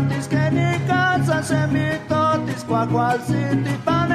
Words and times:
totis, 0.00 0.28
keni 0.28 0.80
kaca 0.88 1.42
se 1.42 1.66
mi 1.72 1.86
totis, 2.08 2.64
kwa 2.64 2.86
kwa 2.86 3.18
ziti 3.18 3.74
pa 3.84 4.06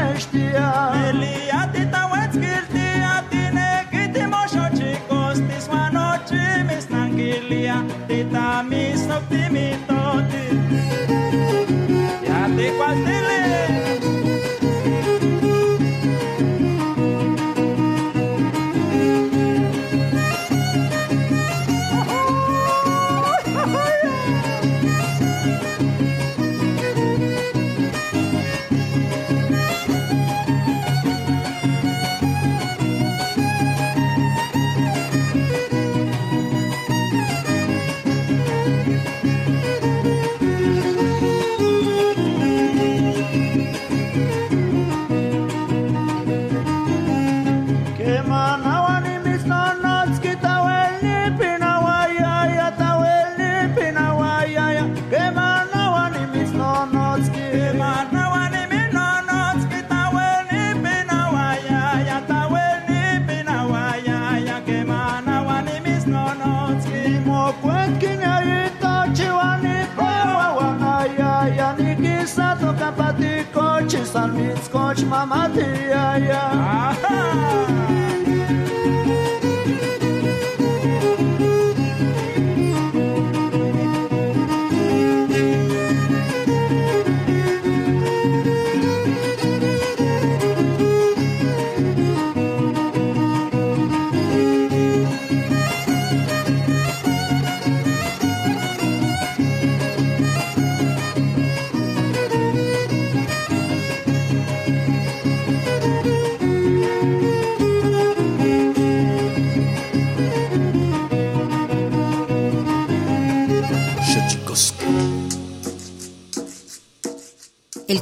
mamá, 75.15 75.49
tía, 75.53 76.19
ya. 76.19 76.44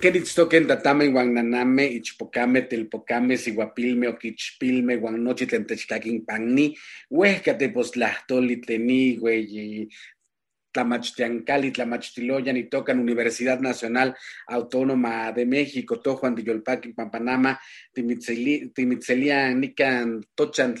Queritztoquen 0.00 0.66
tatame 0.66 1.08
guananame, 1.12 1.84
ichpocame, 1.92 2.62
telpocame, 2.62 3.36
siguapilme, 3.36 4.08
oquichpilme, 4.08 4.96
guanochi, 4.96 5.44
tlentechcaquin 5.46 6.22
panni, 6.24 6.70
huesca 7.10 7.52
tepostlahtoli, 7.58 8.56
tleni, 8.64 9.18
güey, 9.20 9.88
Tlamachtiancali, 10.72 11.72
Tlamachtiloyan 11.72 12.56
y 12.56 12.64
tocan 12.70 13.00
Universidad 13.00 13.60
Nacional 13.60 14.16
Autónoma 14.46 15.32
de 15.32 15.44
México, 15.44 16.00
Tojuan 16.00 16.34
de 16.34 16.44
Yolpaqui, 16.44 16.94
Pampanama, 16.94 17.60
Timitzelia, 17.92 19.52
Nican, 19.52 20.24
Tochan, 20.34 20.76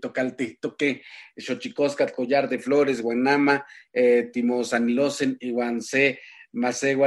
Tocalti, 0.00 0.58
Toque, 0.60 1.02
Xochicoscat, 1.36 2.12
Collar 2.12 2.48
de 2.48 2.58
Flores, 2.58 3.02
Guanama, 3.02 3.66
eh, 3.92 4.30
Timosanilosen, 4.32 5.36
Iguance, 5.40 6.20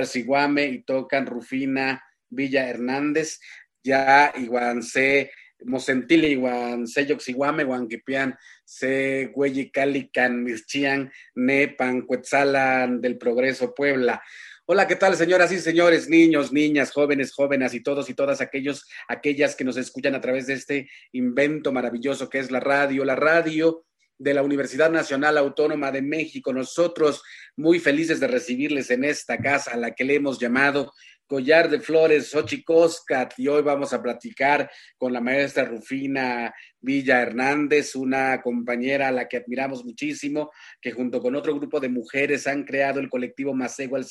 Siguame 0.05 0.65
y 0.65 0.83
tocan 0.83 1.25
Rufina 1.25 2.03
Villa 2.29 2.67
Hernández, 2.67 3.39
ya 3.83 4.33
iguanse 4.35 5.31
Mosentili, 5.65 6.27
iguan 6.27 6.87
se 6.87 7.05
yoxiguame, 7.05 7.63
iguan 7.63 7.87
kipian, 7.87 8.35
se 8.65 9.31
hueyi 9.33 9.71
calican, 9.71 10.43
mirchian, 10.43 11.11
nepan, 11.35 12.01
cuetzalan 12.01 13.01
del 13.01 13.17
progreso 13.17 13.73
Puebla. 13.73 14.21
Hola, 14.65 14.87
¿qué 14.87 14.95
tal, 14.95 15.15
señoras 15.15 15.51
y 15.51 15.59
señores, 15.59 16.09
niños, 16.09 16.53
niñas, 16.53 16.91
jóvenes, 16.91 17.33
jóvenes 17.33 17.73
y 17.73 17.83
todos 17.83 18.09
y 18.09 18.13
todas 18.13 18.39
aquellos, 18.39 18.87
aquellas 19.09 19.55
que 19.55 19.65
nos 19.65 19.77
escuchan 19.77 20.15
a 20.15 20.21
través 20.21 20.47
de 20.47 20.53
este 20.53 20.89
invento 21.11 21.71
maravilloso 21.71 22.29
que 22.29 22.39
es 22.39 22.49
la 22.49 22.61
radio, 22.61 23.03
la 23.03 23.15
radio 23.15 23.85
de 24.17 24.33
la 24.33 24.43
Universidad 24.43 24.91
Nacional 24.91 25.37
Autónoma 25.37 25.91
de 25.91 26.01
México. 26.01 26.53
Nosotros 26.53 27.21
muy 27.55 27.79
felices 27.79 28.19
de 28.19 28.27
recibirles 28.27 28.89
en 28.91 29.03
esta 29.03 29.37
casa 29.37 29.71
a 29.71 29.77
la 29.77 29.91
que 29.91 30.03
le 30.03 30.15
hemos 30.15 30.39
llamado 30.39 30.91
Collar 31.25 31.69
de 31.69 31.79
Flores, 31.79 32.29
Xochicoscat, 32.29 33.33
y 33.37 33.47
hoy 33.47 33.63
vamos 33.63 33.93
a 33.93 34.01
platicar 34.01 34.69
con 34.97 35.13
la 35.13 35.21
maestra 35.21 35.65
Rufina 35.65 36.53
Villa 36.79 37.21
Hernández, 37.21 37.95
una 37.95 38.41
compañera 38.41 39.07
a 39.07 39.11
la 39.11 39.27
que 39.27 39.37
admiramos 39.37 39.83
muchísimo, 39.85 40.51
que 40.81 40.91
junto 40.91 41.21
con 41.21 41.35
otro 41.35 41.55
grupo 41.55 41.79
de 41.79 41.89
mujeres 41.89 42.45
han 42.45 42.63
creado 42.63 42.99
el 42.99 43.09
colectivo 43.09 43.53
Masego 43.55 43.95
al 43.95 44.05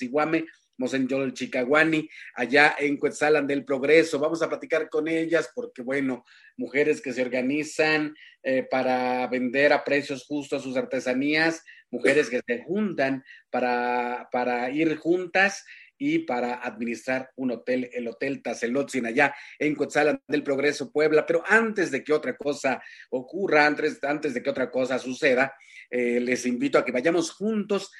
Ciguame, 0.73 1.09
Mosenyol 1.09 1.33
Chicaguani, 1.33 2.09
allá 2.35 2.77
en 2.79 2.97
Cuetzalan 2.97 3.47
del 3.47 3.65
Progreso. 3.65 4.19
Vamos 4.19 4.43
a 4.43 4.49
platicar 4.49 4.89
con 4.89 5.09
ellas 5.09 5.51
porque, 5.55 5.83
bueno, 5.83 6.25
mujeres 6.57 7.01
que 7.01 7.13
se 7.13 7.23
organizan 7.23 8.15
eh, 8.43 8.67
para 8.69 9.27
vender 9.29 9.73
a 9.73 9.85
precios 9.85 10.25
justos 10.27 10.63
sus 10.63 10.77
artesanías, 10.77 11.63
mujeres 11.91 12.29
que 12.29 12.41
se 12.47 12.63
juntan 12.63 13.23
para, 13.51 14.29
para 14.33 14.71
ir 14.71 14.97
juntas 14.97 15.65
y 15.99 16.21
para 16.21 16.55
administrar 16.55 17.31
un 17.37 17.53
hotel, 17.53 17.89
el 17.93 18.09
Hotel 18.09 18.43
Tazelotzin, 18.43 19.07
allá 19.07 19.35
en 19.59 19.77
Cuetzalan 19.77 20.21
del 20.27 20.43
Progreso, 20.43 20.91
Puebla. 20.91 21.25
Pero 21.25 21.45
antes 21.47 21.93
de 21.93 22.03
que 22.03 22.13
otra 22.13 22.37
cosa 22.37 22.83
ocurra, 23.11 23.67
antes, 23.67 24.03
antes 24.03 24.35
de 24.35 24.43
que 24.43 24.51
otra 24.51 24.69
cosa 24.69 24.99
suceda, 24.99 25.55
eh, 25.89 26.19
les 26.19 26.45
invito 26.47 26.79
a 26.79 26.85
que 26.85 26.91
vayamos 26.91 27.31
juntos 27.31 27.93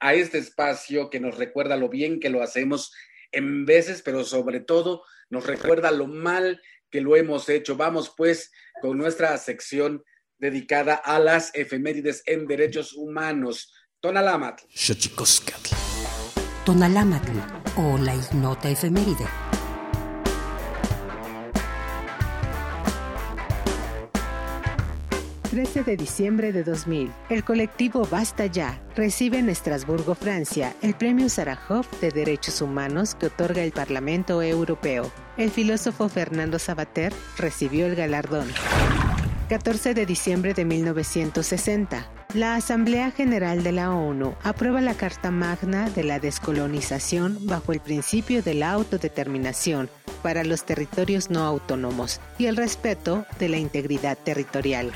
a 0.00 0.14
este 0.14 0.38
espacio 0.38 1.10
que 1.10 1.20
nos 1.20 1.36
recuerda 1.36 1.76
lo 1.76 1.88
bien 1.88 2.20
que 2.20 2.30
lo 2.30 2.42
hacemos 2.42 2.92
en 3.32 3.66
veces, 3.66 4.02
pero 4.02 4.24
sobre 4.24 4.60
todo 4.60 5.02
nos 5.30 5.46
recuerda 5.46 5.90
lo 5.90 6.06
mal 6.06 6.60
que 6.90 7.00
lo 7.00 7.16
hemos 7.16 7.48
hecho. 7.48 7.76
Vamos 7.76 8.14
pues 8.16 8.50
con 8.80 8.96
nuestra 8.96 9.36
sección 9.38 10.02
dedicada 10.38 10.94
a 10.94 11.18
las 11.18 11.54
efemérides 11.54 12.22
en 12.26 12.46
derechos 12.46 12.94
humanos. 12.94 13.72
Tonalamat. 14.00 14.62
Tonalámatl 16.64 17.38
o 17.76 17.98
la 17.98 18.14
ignota 18.14 18.70
efeméride. 18.70 19.26
13 25.58 25.82
de 25.82 25.96
diciembre 25.96 26.52
de 26.52 26.62
2000, 26.62 27.10
el 27.30 27.42
colectivo 27.42 28.06
Basta 28.08 28.46
Ya 28.46 28.80
recibe 28.94 29.38
en 29.38 29.48
Estrasburgo, 29.48 30.14
Francia, 30.14 30.76
el 30.82 30.94
Premio 30.94 31.28
Sarajov 31.28 31.84
de 32.00 32.12
Derechos 32.12 32.62
Humanos 32.62 33.16
que 33.16 33.26
otorga 33.26 33.64
el 33.64 33.72
Parlamento 33.72 34.40
Europeo. 34.40 35.10
El 35.36 35.50
filósofo 35.50 36.08
Fernando 36.08 36.60
Sabater 36.60 37.12
recibió 37.38 37.86
el 37.86 37.96
galardón. 37.96 38.46
14 39.48 39.94
de 39.94 40.06
diciembre 40.06 40.54
de 40.54 40.64
1960, 40.64 42.08
la 42.34 42.56
Asamblea 42.56 43.10
General 43.10 43.62
de 43.62 43.72
la 43.72 43.90
ONU 43.90 44.34
aprueba 44.42 44.82
la 44.82 44.94
Carta 44.94 45.30
Magna 45.30 45.88
de 45.88 46.04
la 46.04 46.20
Descolonización 46.20 47.38
bajo 47.46 47.72
el 47.72 47.80
principio 47.80 48.42
de 48.42 48.52
la 48.52 48.72
autodeterminación 48.72 49.88
para 50.22 50.44
los 50.44 50.64
territorios 50.64 51.30
no 51.30 51.44
autónomos 51.44 52.20
y 52.36 52.44
el 52.44 52.56
respeto 52.56 53.24
de 53.38 53.48
la 53.48 53.56
integridad 53.56 54.18
territorial. 54.18 54.92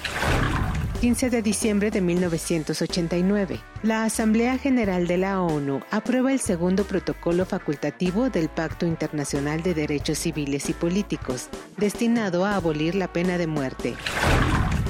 15 1.00 1.31
de 1.31 1.43
diciembre 1.43 1.90
de 1.90 2.02
1989, 2.02 3.61
la 3.82 4.05
Asamblea 4.05 4.58
General 4.58 5.06
de 5.06 5.17
la 5.17 5.40
ONU 5.40 5.81
aprueba 5.90 6.32
el 6.32 6.38
segundo 6.38 6.84
protocolo 6.84 7.46
facultativo 7.46 8.29
del 8.29 8.50
Pacto 8.50 8.87
Internacional 8.87 9.62
de 9.62 9.75
Derechos 9.75 10.19
Civiles 10.19 10.69
y 10.69 10.75
Políticos, 10.75 11.49
destinado 11.79 12.44
a 12.44 12.56
abolir 12.56 12.94
la 12.94 13.11
pena 13.11 13.38
de 13.38 13.46
muerte. 13.46 13.96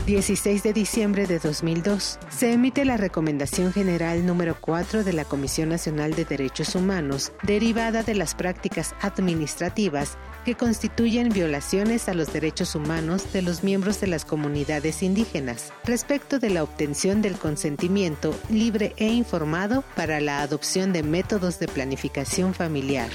16 0.06 0.64
de 0.64 0.72
diciembre 0.72 1.28
de 1.28 1.38
2002, 1.38 2.18
se 2.28 2.52
emite 2.52 2.84
la 2.84 2.96
Recomendación 2.96 3.72
General 3.72 4.26
número 4.26 4.56
4 4.60 5.04
de 5.04 5.12
la 5.12 5.24
Comisión 5.24 5.68
Nacional 5.68 6.14
de 6.14 6.24
Derechos 6.24 6.74
Humanos, 6.74 7.32
derivada 7.44 8.02
de 8.02 8.14
las 8.16 8.34
prácticas 8.34 8.96
administrativas 9.00 10.18
que 10.44 10.56
constituyen 10.56 11.28
violaciones 11.28 12.08
a 12.08 12.14
los 12.14 12.32
derechos 12.32 12.74
humanos 12.74 13.32
de 13.32 13.42
los 13.42 13.62
miembros 13.62 14.00
de 14.00 14.08
las 14.08 14.24
comunidades 14.24 15.04
indígenas, 15.04 15.72
respecto 15.84 16.40
de 16.40 16.50
la 16.50 16.64
obtención 16.64 17.22
del 17.22 17.36
consentimiento 17.36 18.34
libre 18.50 18.94
e 18.96 19.06
informado 19.06 19.84
para 19.94 20.20
la 20.20 20.42
adopción 20.42 20.92
de 20.92 21.04
métodos 21.04 21.60
de 21.60 21.68
planificación 21.68 22.54
familiar. 22.54 23.08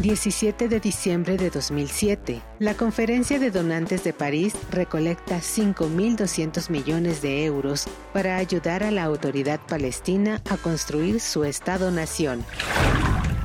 17 0.00 0.68
de 0.68 0.80
diciembre 0.80 1.36
de 1.36 1.50
2007, 1.50 2.42
la 2.58 2.74
Conferencia 2.74 3.38
de 3.38 3.52
Donantes 3.52 4.02
de 4.02 4.12
París 4.12 4.54
recolecta 4.72 5.38
5.200 5.38 6.68
millones 6.68 7.22
de 7.22 7.44
euros 7.44 7.86
para 8.12 8.36
ayudar 8.36 8.82
a 8.82 8.90
la 8.90 9.04
autoridad 9.04 9.60
palestina 9.68 10.42
a 10.50 10.56
construir 10.56 11.20
su 11.20 11.44
Estado-nación. 11.44 12.44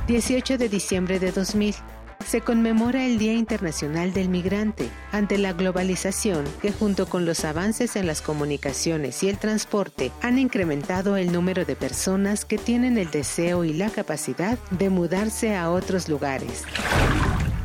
18 0.08 0.58
de 0.58 0.68
diciembre 0.68 1.20
de 1.20 1.30
2000, 1.30 1.76
se 2.24 2.40
conmemora 2.40 3.04
el 3.04 3.18
Día 3.18 3.34
Internacional 3.34 4.12
del 4.12 4.28
Migrante 4.28 4.88
ante 5.12 5.38
la 5.38 5.52
globalización 5.52 6.44
que 6.62 6.72
junto 6.72 7.06
con 7.06 7.24
los 7.24 7.44
avances 7.44 7.96
en 7.96 8.06
las 8.06 8.22
comunicaciones 8.22 9.22
y 9.22 9.28
el 9.28 9.38
transporte 9.38 10.12
han 10.22 10.38
incrementado 10.38 11.16
el 11.16 11.32
número 11.32 11.64
de 11.64 11.76
personas 11.76 12.44
que 12.44 12.58
tienen 12.58 12.98
el 12.98 13.10
deseo 13.10 13.64
y 13.64 13.72
la 13.72 13.90
capacidad 13.90 14.58
de 14.70 14.90
mudarse 14.90 15.56
a 15.56 15.70
otros 15.70 16.08
lugares. 16.08 16.64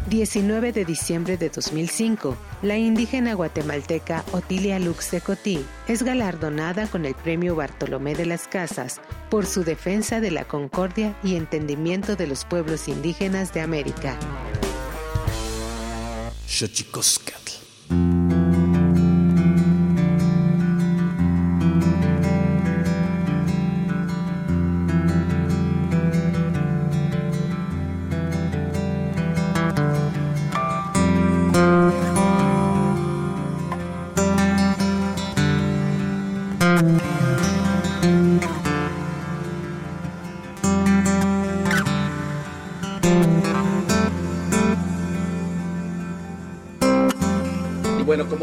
19 0.07 0.71
de 0.71 0.85
diciembre 0.85 1.35
de 1.35 1.49
2005, 1.49 2.37
la 2.61 2.77
indígena 2.77 3.33
guatemalteca 3.33 4.23
Otilia 4.33 4.77
Lux 4.77 5.09
de 5.09 5.19
Cotí 5.19 5.65
es 5.87 6.03
galardonada 6.03 6.85
con 6.87 7.05
el 7.05 7.15
Premio 7.15 7.55
Bartolomé 7.55 8.13
de 8.13 8.27
las 8.27 8.47
Casas 8.47 9.01
por 9.31 9.47
su 9.47 9.63
defensa 9.63 10.21
de 10.21 10.29
la 10.29 10.45
concordia 10.45 11.15
y 11.23 11.35
entendimiento 11.35 12.15
de 12.15 12.27
los 12.27 12.45
pueblos 12.45 12.87
indígenas 12.87 13.51
de 13.53 13.61
América. 13.61 14.17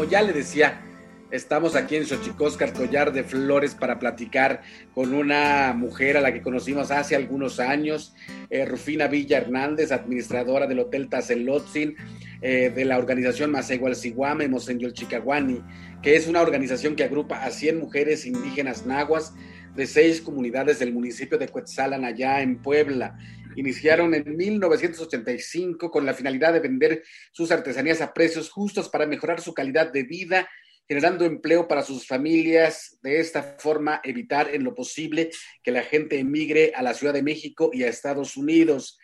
Ya 0.09 0.21
le 0.21 0.33
decía, 0.33 0.81
estamos 1.31 1.75
aquí 1.75 1.95
en 1.95 2.05
Xochicóscar, 2.05 2.73
Collar 2.73 3.13
de 3.13 3.23
Flores, 3.23 3.75
para 3.75 3.97
platicar 3.97 4.61
con 4.93 5.13
una 5.13 5.73
mujer 5.73 6.17
a 6.17 6.21
la 6.21 6.33
que 6.33 6.41
conocimos 6.41 6.91
hace 6.91 7.15
algunos 7.15 7.61
años, 7.61 8.13
eh, 8.49 8.65
Rufina 8.65 9.07
Villa 9.07 9.37
Hernández, 9.37 9.93
administradora 9.93 10.67
del 10.67 10.79
Hotel 10.79 11.07
Tazelotzin, 11.07 11.95
eh, 12.41 12.73
de 12.75 12.85
la 12.85 12.97
organización 12.97 13.51
Masegual 13.51 13.95
Siguame, 13.95 14.49
Mosenyol 14.49 14.93
Chicaguani, 14.93 15.61
que 16.01 16.17
es 16.17 16.27
una 16.27 16.41
organización 16.41 16.97
que 16.97 17.05
agrupa 17.05 17.43
a 17.43 17.49
100 17.49 17.79
mujeres 17.79 18.25
indígenas 18.25 18.85
nahuas 18.85 19.33
de 19.75 19.87
seis 19.87 20.19
comunidades 20.19 20.79
del 20.79 20.93
municipio 20.93 21.37
de 21.37 21.47
Cuetzalan, 21.47 22.03
allá 22.03 22.41
en 22.41 22.57
Puebla 22.57 23.17
iniciaron 23.55 24.13
en 24.13 24.35
1985 24.35 25.91
con 25.91 26.05
la 26.05 26.13
finalidad 26.13 26.53
de 26.53 26.59
vender 26.59 27.03
sus 27.31 27.51
artesanías 27.51 28.01
a 28.01 28.13
precios 28.13 28.49
justos 28.49 28.89
para 28.89 29.05
mejorar 29.05 29.41
su 29.41 29.53
calidad 29.53 29.91
de 29.91 30.03
vida, 30.03 30.49
generando 30.87 31.25
empleo 31.25 31.67
para 31.67 31.83
sus 31.83 32.07
familias. 32.07 32.97
De 33.01 33.19
esta 33.19 33.55
forma, 33.59 34.01
evitar 34.03 34.53
en 34.53 34.63
lo 34.63 34.75
posible 34.75 35.29
que 35.63 35.71
la 35.71 35.83
gente 35.83 36.19
emigre 36.19 36.73
a 36.75 36.81
la 36.81 36.93
Ciudad 36.93 37.13
de 37.13 37.23
México 37.23 37.71
y 37.73 37.83
a 37.83 37.89
Estados 37.89 38.37
Unidos. 38.37 38.97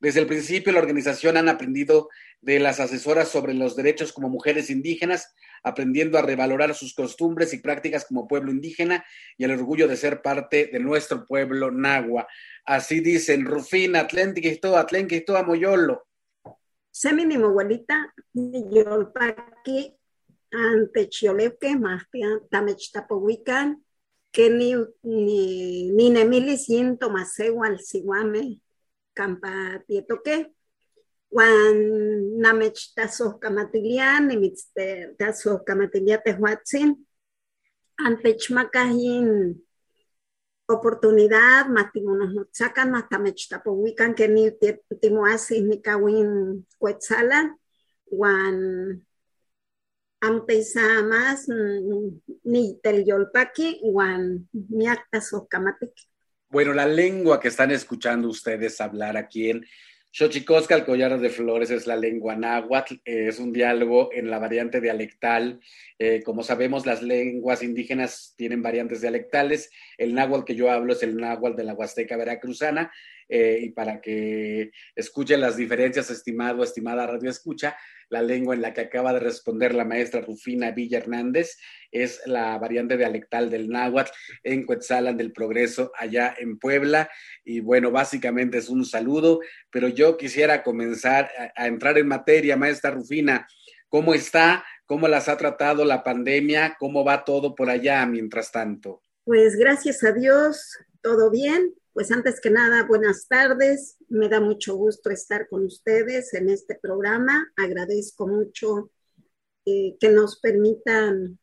Desde 0.00 0.20
el 0.20 0.26
principio, 0.26 0.72
la 0.72 0.80
organización 0.80 1.36
han 1.36 1.48
aprendido 1.48 2.08
de 2.40 2.58
las 2.58 2.80
asesoras 2.80 3.28
sobre 3.28 3.54
los 3.54 3.76
derechos 3.76 4.12
como 4.12 4.28
mujeres 4.28 4.68
indígenas, 4.68 5.32
aprendiendo 5.62 6.18
a 6.18 6.22
revalorar 6.22 6.74
sus 6.74 6.94
costumbres 6.94 7.52
y 7.54 7.58
prácticas 7.58 8.04
como 8.04 8.26
pueblo 8.26 8.50
indígena 8.50 9.04
y 9.36 9.44
el 9.44 9.52
orgullo 9.52 9.88
de 9.88 9.96
ser 9.96 10.22
parte 10.22 10.68
de 10.72 10.80
nuestro 10.80 11.26
pueblo 11.26 11.70
nagua. 11.70 12.26
Así 12.64 13.00
dicen, 13.00 13.44
Rufina, 13.44 14.00
Atléntico, 14.00 14.76
Atléntico, 14.76 15.36
Amoyolo. 15.36 16.06
Semini 16.90 17.36
abuelita, 17.36 18.12
yolpaki, 18.34 19.96
ante 20.50 21.08
chioleuque, 21.08 21.76
más 21.76 22.04
tamechtapohuican, 22.50 23.82
que 24.30 24.50
ni, 24.50 24.74
ni, 25.02 25.90
ni 25.90 26.10
nemili 26.10 26.58
siento 26.58 27.10
maseo 27.10 27.64
al 27.64 27.80
siguame, 27.80 28.60
campa 29.14 29.82
tietoque, 29.86 30.52
wan 31.32 31.76
namech 32.44 32.92
taso 32.96 33.38
kamatilian, 33.40 34.28
nimitz 34.28 34.68
taso 35.18 35.64
kamatilia 35.64 36.18
tehuatzin, 36.20 36.92
antech 38.06 38.50
makahin 38.52 39.56
oportunidad, 40.68 41.68
matimonos 41.68 42.48
sacan, 42.52 42.92
matamech 42.92 43.48
tapohuican, 43.48 44.14
que 44.14 44.28
ni 44.28 44.50
timoasis 45.00 45.64
ni 45.64 45.80
kawin 45.80 46.64
cuetzalan, 46.78 47.56
wan 48.10 49.00
ampeisa 50.20 51.02
más 51.02 51.48
ni 52.44 52.78
teljolpaki, 52.82 53.80
wan 53.82 54.48
miactas 54.52 55.32
o 55.32 55.48
kamatik. 55.48 55.92
Bueno, 56.48 56.74
la 56.74 56.86
lengua 56.86 57.40
que 57.40 57.48
están 57.48 57.70
escuchando 57.70 58.28
ustedes 58.28 58.80
hablar 58.80 59.16
aquí 59.16 59.50
en 59.50 59.64
Xochicosca, 60.14 60.74
el 60.74 60.84
collar 60.84 61.18
de 61.18 61.30
flores, 61.30 61.70
es 61.70 61.86
la 61.86 61.96
lengua 61.96 62.36
náhuatl, 62.36 62.96
es 63.02 63.38
un 63.38 63.50
diálogo 63.50 64.10
en 64.12 64.28
la 64.30 64.38
variante 64.38 64.78
dialectal. 64.78 65.58
Eh, 65.98 66.22
como 66.22 66.42
sabemos, 66.42 66.84
las 66.84 67.02
lenguas 67.02 67.62
indígenas 67.62 68.34
tienen 68.36 68.62
variantes 68.62 69.00
dialectales. 69.00 69.70
El 69.96 70.14
náhuatl 70.14 70.44
que 70.44 70.54
yo 70.54 70.70
hablo 70.70 70.92
es 70.92 71.02
el 71.02 71.16
náhuatl 71.16 71.56
de 71.56 71.64
la 71.64 71.72
Huasteca 71.72 72.18
Veracruzana. 72.18 72.92
Eh, 73.26 73.60
y 73.62 73.70
para 73.70 74.02
que 74.02 74.72
escuchen 74.94 75.40
las 75.40 75.56
diferencias, 75.56 76.10
estimado, 76.10 76.62
estimada 76.62 77.06
Radio 77.06 77.30
Escucha, 77.30 77.74
la 78.12 78.20
lengua 78.20 78.54
en 78.54 78.60
la 78.60 78.74
que 78.74 78.82
acaba 78.82 79.14
de 79.14 79.20
responder 79.20 79.74
la 79.74 79.86
maestra 79.86 80.20
Rufina 80.20 80.70
Villa 80.70 80.98
Hernández 80.98 81.56
es 81.90 82.20
la 82.26 82.58
variante 82.58 82.98
dialectal 82.98 83.48
del 83.48 83.70
náhuatl 83.70 84.10
en 84.44 84.66
Cuetzalan 84.66 85.16
del 85.16 85.32
Progreso, 85.32 85.92
allá 85.96 86.34
en 86.38 86.58
Puebla. 86.58 87.08
Y 87.42 87.60
bueno, 87.60 87.90
básicamente 87.90 88.58
es 88.58 88.68
un 88.68 88.84
saludo, 88.84 89.40
pero 89.70 89.88
yo 89.88 90.18
quisiera 90.18 90.62
comenzar 90.62 91.30
a, 91.56 91.62
a 91.62 91.66
entrar 91.66 91.96
en 91.96 92.06
materia, 92.08 92.54
maestra 92.54 92.90
Rufina. 92.90 93.48
¿Cómo 93.88 94.12
está? 94.12 94.62
¿Cómo 94.84 95.08
las 95.08 95.30
ha 95.30 95.38
tratado 95.38 95.86
la 95.86 96.04
pandemia? 96.04 96.76
¿Cómo 96.78 97.04
va 97.04 97.24
todo 97.24 97.54
por 97.54 97.70
allá 97.70 98.04
mientras 98.04 98.52
tanto? 98.52 99.00
Pues 99.24 99.56
gracias 99.56 100.04
a 100.04 100.12
Dios, 100.12 100.76
todo 101.00 101.30
bien. 101.30 101.74
Pues 101.92 102.10
antes 102.10 102.40
que 102.40 102.48
nada, 102.48 102.84
buenas 102.84 103.28
tardes. 103.28 103.98
Me 104.08 104.30
da 104.30 104.40
mucho 104.40 104.76
gusto 104.76 105.10
estar 105.10 105.46
con 105.46 105.66
ustedes 105.66 106.32
en 106.32 106.48
este 106.48 106.74
programa. 106.74 107.52
Agradezco 107.54 108.26
mucho 108.26 108.90
eh, 109.66 109.98
que 110.00 110.08
nos 110.08 110.40
permitan 110.40 111.38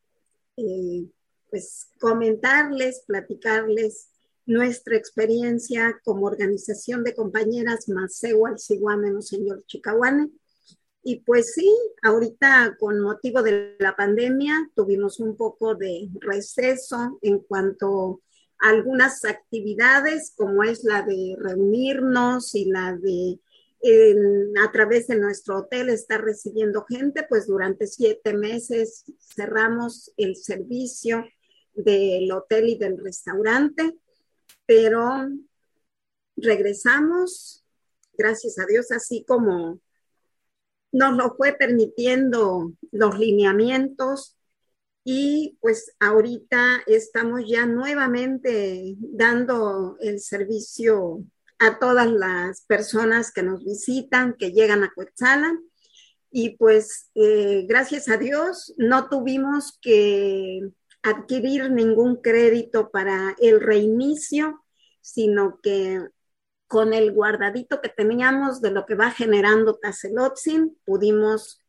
eh, 0.56 1.06
pues 1.48 1.90
comentarles, 2.00 3.04
platicarles 3.06 4.08
nuestra 4.44 4.96
experiencia 4.96 6.00
como 6.02 6.26
organización 6.26 7.04
de 7.04 7.14
compañeras 7.14 7.88
Maceo 7.88 8.46
Alciguame, 8.46 9.22
señor 9.22 9.64
Chicahuane. 9.66 10.30
Y 11.04 11.20
pues 11.20 11.54
sí, 11.54 11.72
ahorita 12.02 12.76
con 12.80 13.00
motivo 13.00 13.42
de 13.42 13.76
la 13.78 13.94
pandemia 13.94 14.68
tuvimos 14.74 15.20
un 15.20 15.36
poco 15.36 15.76
de 15.76 16.08
receso 16.20 17.20
en 17.22 17.38
cuanto 17.38 18.20
algunas 18.60 19.24
actividades 19.24 20.32
como 20.36 20.62
es 20.62 20.84
la 20.84 21.02
de 21.02 21.36
reunirnos 21.38 22.54
y 22.54 22.66
la 22.66 22.96
de 22.96 23.40
a 24.62 24.70
través 24.72 25.06
de 25.06 25.16
nuestro 25.16 25.58
hotel 25.58 25.88
estar 25.88 26.22
recibiendo 26.22 26.84
gente, 26.84 27.24
pues 27.26 27.46
durante 27.46 27.86
siete 27.86 28.34
meses 28.34 29.04
cerramos 29.34 30.12
el 30.18 30.36
servicio 30.36 31.24
del 31.72 32.30
hotel 32.30 32.68
y 32.68 32.78
del 32.78 32.98
restaurante, 32.98 33.96
pero 34.66 35.28
regresamos, 36.36 37.64
gracias 38.18 38.58
a 38.58 38.66
Dios, 38.66 38.92
así 38.92 39.24
como 39.26 39.80
nos 40.92 41.16
lo 41.16 41.34
fue 41.36 41.54
permitiendo 41.54 42.72
los 42.90 43.18
lineamientos 43.18 44.36
y 45.12 45.58
pues 45.60 45.92
ahorita 45.98 46.84
estamos 46.86 47.42
ya 47.44 47.66
nuevamente 47.66 48.94
dando 49.00 49.96
el 49.98 50.20
servicio 50.20 51.24
a 51.58 51.80
todas 51.80 52.08
las 52.08 52.60
personas 52.66 53.32
que 53.32 53.42
nos 53.42 53.64
visitan, 53.64 54.36
que 54.38 54.52
llegan 54.52 54.84
a 54.84 54.92
Coetzalan. 54.94 55.64
Y 56.30 56.50
pues 56.50 57.10
eh, 57.16 57.66
gracias 57.68 58.08
a 58.08 58.18
Dios 58.18 58.72
no 58.78 59.08
tuvimos 59.08 59.76
que 59.82 60.60
adquirir 61.02 61.72
ningún 61.72 62.22
crédito 62.22 62.92
para 62.92 63.34
el 63.40 63.60
reinicio, 63.60 64.64
sino 65.00 65.58
que 65.60 66.06
con 66.68 66.94
el 66.94 67.10
guardadito 67.10 67.80
que 67.80 67.88
teníamos 67.88 68.62
de 68.62 68.70
lo 68.70 68.86
que 68.86 68.94
va 68.94 69.10
generando 69.10 69.74
Tazelotzin, 69.74 70.78
pudimos 70.84 71.59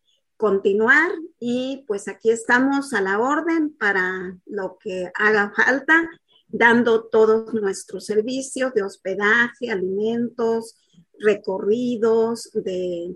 continuar 0.41 1.12
y 1.39 1.86
pues 1.86 2.07
aquí 2.07 2.31
estamos 2.31 2.93
a 2.93 3.01
la 3.01 3.19
orden 3.19 3.77
para 3.77 4.36
lo 4.48 4.79
que 4.79 5.12
haga 5.13 5.53
falta, 5.55 6.10
dando 6.48 7.03
todos 7.03 7.53
nuestros 7.53 8.07
servicios 8.07 8.74
de 8.74 8.81
hospedaje, 8.81 9.69
alimentos, 9.69 10.81
recorridos 11.19 12.50
de, 12.55 13.15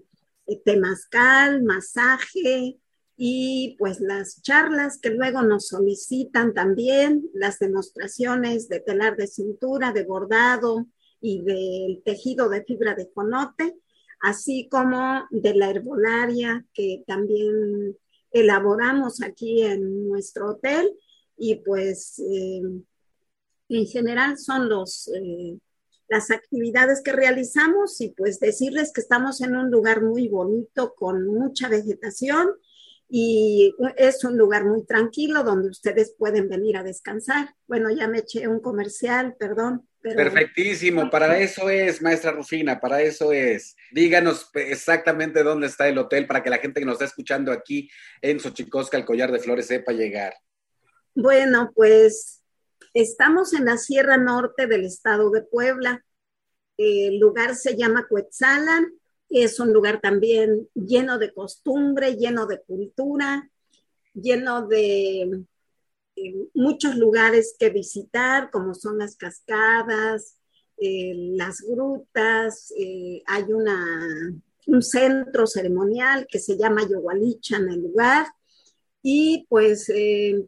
temazcal, 0.65 1.63
masaje 1.63 2.77
y 3.17 3.75
pues 3.79 4.01
las 4.01 4.43
charlas 4.43 4.99
que 4.99 5.09
luego 5.09 5.41
nos 5.41 5.69
solicitan 5.69 6.53
también, 6.53 7.27
las 7.33 7.57
demostraciones 7.57 8.69
de 8.69 8.81
telar 8.81 9.17
de 9.17 9.25
cintura, 9.25 9.91
de 9.91 10.03
bordado 10.03 10.85
y 11.19 11.41
del 11.41 12.03
tejido 12.05 12.49
de 12.49 12.63
fibra 12.63 12.93
de 12.93 13.09
conote 13.09 13.75
así 14.25 14.67
como 14.71 15.27
de 15.29 15.53
la 15.53 15.69
herbolaria 15.69 16.65
que 16.73 17.03
también 17.05 17.95
elaboramos 18.31 19.21
aquí 19.21 19.61
en 19.61 20.07
nuestro 20.07 20.49
hotel. 20.49 20.91
Y 21.37 21.57
pues 21.57 22.17
eh, 22.19 22.61
en 23.69 23.85
general 23.85 24.39
son 24.39 24.67
los, 24.67 25.09
eh, 25.09 25.59
las 26.07 26.31
actividades 26.31 27.03
que 27.03 27.11
realizamos 27.11 28.01
y 28.01 28.09
pues 28.09 28.39
decirles 28.39 28.91
que 28.91 29.01
estamos 29.01 29.41
en 29.41 29.55
un 29.55 29.69
lugar 29.69 30.01
muy 30.01 30.27
bonito 30.27 30.95
con 30.95 31.27
mucha 31.27 31.69
vegetación 31.69 32.47
y 33.07 33.73
es 33.97 34.23
un 34.23 34.37
lugar 34.37 34.65
muy 34.65 34.85
tranquilo 34.85 35.43
donde 35.43 35.69
ustedes 35.69 36.15
pueden 36.17 36.49
venir 36.49 36.77
a 36.77 36.83
descansar. 36.83 37.55
Bueno, 37.67 37.89
ya 37.91 38.07
me 38.07 38.19
eché 38.19 38.47
un 38.47 38.59
comercial, 38.59 39.35
perdón. 39.37 39.87
Perfectísimo, 40.01 41.09
para 41.09 41.39
eso 41.39 41.69
es, 41.69 42.01
maestra 42.01 42.31
Rufina, 42.31 42.79
para 42.79 43.01
eso 43.01 43.31
es. 43.31 43.75
Díganos 43.91 44.49
exactamente 44.53 45.41
dónde 45.41 45.67
está 45.67 45.87
el 45.87 45.97
hotel 45.97 46.27
para 46.27 46.43
que 46.43 46.51
la 46.51 46.59
gente 46.59 46.79
que 46.79 46.85
nos 46.85 46.93
está 46.93 47.05
escuchando 47.05 47.51
aquí 47.51 47.89
en 48.21 48.39
Xochicosca, 48.39 48.97
el 48.97 49.05
collar 49.05 49.31
de 49.31 49.39
flores, 49.39 49.65
sepa 49.65 49.93
llegar. 49.93 50.35
Bueno, 51.15 51.71
pues 51.73 52.43
estamos 52.93 53.53
en 53.53 53.65
la 53.65 53.77
Sierra 53.77 54.17
Norte 54.17 54.67
del 54.67 54.85
estado 54.85 55.31
de 55.31 55.41
Puebla. 55.41 56.05
El 56.77 57.19
lugar 57.19 57.55
se 57.55 57.75
llama 57.75 58.05
Cuetzalan, 58.07 58.91
es 59.43 59.59
un 59.59 59.73
lugar 59.73 59.99
también 59.99 60.69
lleno 60.73 61.17
de 61.17 61.33
costumbre, 61.33 62.15
lleno 62.15 62.47
de 62.47 62.61
cultura, 62.61 63.49
lleno 64.13 64.65
de 64.67 65.45
muchos 66.53 66.95
lugares 66.95 67.55
que 67.59 67.69
visitar, 67.69 68.49
como 68.51 68.73
son 68.73 68.97
las 68.97 69.15
cascadas, 69.17 70.37
eh, 70.77 71.13
las 71.35 71.61
grutas, 71.61 72.73
eh, 72.77 73.21
hay 73.25 73.43
una, 73.43 74.33
un 74.67 74.81
centro 74.81 75.47
ceremonial 75.47 76.27
que 76.29 76.39
se 76.39 76.57
llama 76.57 76.87
Yogualicha 76.89 77.57
en 77.57 77.69
el 77.69 77.81
lugar, 77.81 78.27
y 79.01 79.45
pues 79.49 79.89
eh, 79.89 80.47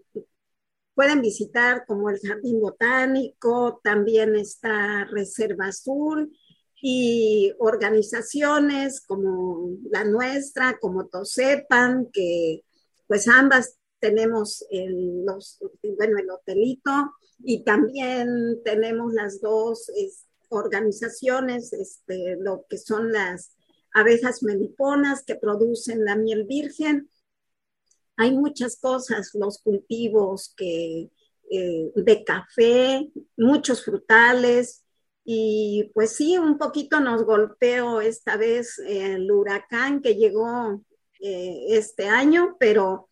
pueden 0.96 1.22
visitar 1.22 1.86
como 1.86 2.10
el 2.10 2.20
Jardín 2.20 2.60
Botánico, 2.60 3.80
también 3.84 4.36
está 4.36 5.06
Reserva 5.06 5.68
Azul 5.68 6.32
y 6.82 7.54
organizaciones 7.60 9.02
como 9.02 9.72
la 9.90 10.04
nuestra, 10.04 10.78
como 10.80 11.08
Tosepan, 11.08 12.10
que 12.12 12.64
pues 13.08 13.28
ambas 13.28 13.78
tenemos 14.00 14.66
el, 14.70 15.26
los, 15.26 15.60
bueno, 15.98 16.18
el 16.20 16.30
hotelito 16.30 16.92
y 17.40 17.64
también 17.64 18.62
tenemos 18.64 19.14
las 19.14 19.42
dos 19.42 19.92
organizaciones, 20.50 21.74
este, 21.74 22.38
lo 22.40 22.66
que 22.70 22.78
son 22.78 23.12
las 23.12 23.56
abejas 23.94 24.44
meliponas 24.44 25.24
que 25.24 25.36
producen 25.36 26.06
la 26.06 26.16
miel 26.16 26.46
virgen. 26.46 27.10
Hay 28.16 28.32
muchas 28.32 28.78
cosas, 28.78 29.32
los 29.34 29.60
cultivos 29.60 30.54
que, 30.56 31.10
eh, 31.50 31.92
de 31.96 32.24
café, 32.24 33.12
muchos 33.36 33.84
frutales, 33.84 34.84
y 35.30 35.92
pues 35.94 36.16
sí, 36.16 36.38
un 36.38 36.58
poquito 36.58 37.02
nos 37.02 37.26
golpeó 37.26 38.00
esta 38.00 38.38
vez 38.38 38.80
el 38.80 39.30
huracán 39.30 40.02
que 40.02 40.16
llegó 40.16 40.82
eh, 41.20 41.66
este 41.72 42.08
año, 42.08 42.56
pero 42.62 43.10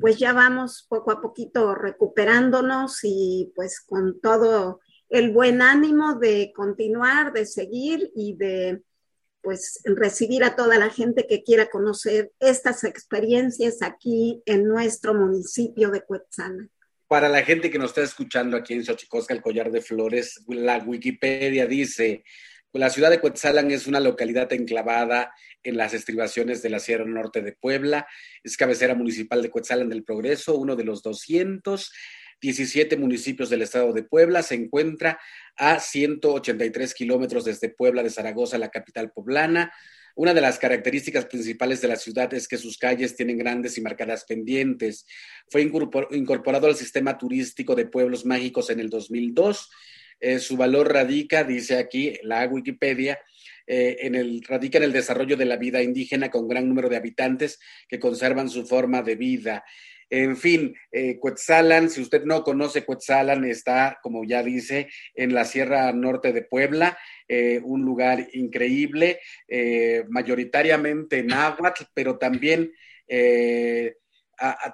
pues 0.00 0.16
ya 0.16 0.32
vamos 0.32 0.86
poco 0.88 1.10
a 1.10 1.20
poquito 1.20 1.74
recuperándonos 1.74 3.00
y 3.02 3.52
pues 3.54 3.82
con 3.82 4.18
todo 4.18 4.80
el 5.10 5.30
buen 5.30 5.60
ánimo 5.60 6.14
de 6.14 6.54
continuar, 6.56 7.34
de 7.34 7.44
seguir 7.44 8.12
y 8.16 8.34
de 8.36 8.82
pues 9.42 9.82
recibir 9.84 10.44
a 10.44 10.56
toda 10.56 10.78
la 10.78 10.88
gente 10.88 11.26
que 11.26 11.42
quiera 11.42 11.68
conocer 11.68 12.32
estas 12.40 12.82
experiencias 12.82 13.82
aquí 13.82 14.42
en 14.46 14.64
nuestro 14.64 15.12
municipio 15.12 15.90
de 15.90 16.00
Cuetzana. 16.00 16.70
Para 17.08 17.30
la 17.30 17.42
gente 17.42 17.70
que 17.70 17.78
nos 17.78 17.90
está 17.90 18.02
escuchando 18.02 18.54
aquí 18.54 18.74
en 18.74 18.84
Xochicosca, 18.84 19.32
el 19.32 19.40
Collar 19.40 19.70
de 19.70 19.80
Flores, 19.80 20.44
la 20.46 20.76
Wikipedia 20.76 21.66
dice, 21.66 22.22
la 22.74 22.90
ciudad 22.90 23.08
de 23.08 23.18
Cuetzalan 23.18 23.70
es 23.70 23.86
una 23.86 23.98
localidad 23.98 24.52
enclavada 24.52 25.32
en 25.62 25.78
las 25.78 25.94
estribaciones 25.94 26.60
de 26.60 26.68
la 26.68 26.80
Sierra 26.80 27.06
Norte 27.06 27.40
de 27.40 27.52
Puebla. 27.52 28.06
Es 28.44 28.58
cabecera 28.58 28.94
municipal 28.94 29.40
de 29.40 29.48
Cuetzalan 29.48 29.88
del 29.88 30.04
Progreso, 30.04 30.58
uno 30.58 30.76
de 30.76 30.84
los 30.84 31.02
217 31.02 32.98
municipios 32.98 33.48
del 33.48 33.62
estado 33.62 33.94
de 33.94 34.02
Puebla. 34.02 34.42
Se 34.42 34.56
encuentra 34.56 35.18
a 35.56 35.80
183 35.80 36.92
kilómetros 36.92 37.46
desde 37.46 37.70
Puebla 37.70 38.02
de 38.02 38.10
Zaragoza, 38.10 38.58
la 38.58 38.68
capital 38.68 39.12
poblana. 39.12 39.72
Una 40.18 40.34
de 40.34 40.40
las 40.40 40.58
características 40.58 41.26
principales 41.26 41.80
de 41.80 41.86
la 41.86 41.94
ciudad 41.94 42.34
es 42.34 42.48
que 42.48 42.58
sus 42.58 42.76
calles 42.76 43.14
tienen 43.14 43.38
grandes 43.38 43.78
y 43.78 43.80
marcadas 43.80 44.24
pendientes. 44.24 45.06
Fue 45.48 45.62
incorporado 45.62 46.66
al 46.66 46.74
sistema 46.74 47.16
turístico 47.16 47.76
de 47.76 47.86
pueblos 47.86 48.26
mágicos 48.26 48.68
en 48.70 48.80
el 48.80 48.90
2002 48.90 49.70
eh, 50.20 50.38
su 50.40 50.56
valor 50.56 50.92
radica, 50.92 51.44
dice 51.44 51.78
aquí 51.78 52.14
la 52.22 52.46
Wikipedia, 52.46 53.20
eh, 53.66 53.98
en 54.00 54.14
el, 54.14 54.42
radica 54.42 54.78
en 54.78 54.84
el 54.84 54.92
desarrollo 54.92 55.36
de 55.36 55.44
la 55.44 55.56
vida 55.56 55.82
indígena 55.82 56.30
con 56.30 56.48
gran 56.48 56.68
número 56.68 56.88
de 56.88 56.96
habitantes 56.96 57.60
que 57.88 58.00
conservan 58.00 58.48
su 58.48 58.66
forma 58.66 59.02
de 59.02 59.14
vida. 59.14 59.64
En 60.10 60.36
fin, 60.38 60.74
eh, 60.90 61.20
si 61.90 62.00
usted 62.00 62.24
no 62.24 62.42
conoce 62.42 62.84
Cuetzalan, 62.84 63.44
está, 63.44 63.98
como 64.02 64.24
ya 64.24 64.42
dice, 64.42 64.88
en 65.14 65.34
la 65.34 65.44
Sierra 65.44 65.92
Norte 65.92 66.32
de 66.32 66.42
Puebla, 66.42 66.98
eh, 67.28 67.60
un 67.62 67.82
lugar 67.84 68.26
increíble, 68.32 69.20
mayoritariamente 70.08 71.22
náhuatl, 71.22 71.84
pero 71.94 72.18
también 72.18 72.72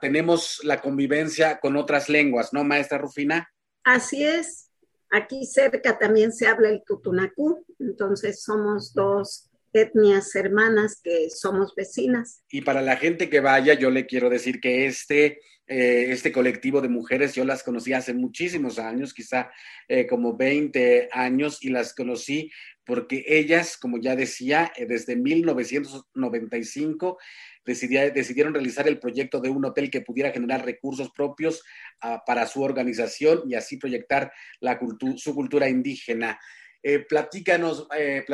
tenemos 0.01 0.61
la 0.65 0.81
convivencia 0.81 1.59
con 1.61 1.77
otras 1.77 2.09
lenguas, 2.09 2.53
¿no, 2.53 2.65
maestra 2.65 2.99
Rufina? 2.99 3.49
Así 3.85 4.25
es, 4.25 4.71
Aquí 5.15 5.47
cerca 5.47 5.97
también 5.97 6.33
se 6.33 6.49
habla 6.49 6.71
el 6.71 6.83
tutunacú, 6.85 7.65
entonces 7.79 8.43
somos 8.43 8.93
dos 8.95 9.49
etnias 9.75 10.35
hermanas 10.35 11.01
que 11.03 11.29
somos 11.31 11.75
vecinas. 11.75 12.43
Y 12.51 12.63
para 12.63 12.81
la 12.81 12.97
gente 12.97 13.29
que 13.29 13.41
vaya, 13.41 13.75
yo 13.75 13.91
le 13.91 14.07
quiero 14.07 14.31
decir 14.31 14.61
que 14.61 14.87
este, 14.87 15.41
eh, 15.67 16.07
este 16.11 16.33
colectivo 16.33 16.81
de 16.81 16.89
mujeres, 16.89 17.35
yo 17.35 17.45
las 17.45 17.63
conocí 17.63 17.93
hace 17.93 18.15
muchísimos 18.15 18.79
años, 18.79 19.13
quizá 19.13 19.51
eh, 19.89 20.07
como 20.07 20.37
20 20.37 21.11
años, 21.13 21.63
y 21.63 21.69
las 21.69 21.95
conocí 21.95 22.51
porque 22.87 23.25
ellas, 23.27 23.77
como 23.77 23.99
ya 23.99 24.15
decía, 24.15 24.73
eh, 24.77 24.87
desde 24.87 25.17
1995 25.17 27.19
decidieron 27.65 28.53
realizar 28.53 28.87
el 28.87 28.99
proyecto 28.99 29.41
de 29.41 29.49
un 29.49 29.65
hotel 29.65 29.91
que 29.91 30.03
pudiera 30.03 30.33
generar 30.33 30.67
recursos 30.67 31.11
propios 31.13 31.65
ah, 32.03 32.23
para 32.27 32.47
su 32.47 32.63
organización 32.63 33.45
y 33.49 33.55
así 33.55 33.79
proyectar 33.79 34.31
la 34.61 34.79
su 35.17 35.35
cultura 35.35 35.69
indígena. 35.69 36.39
Eh, 36.87 36.99
platícanos, 37.09 37.89
eh, 37.97 38.27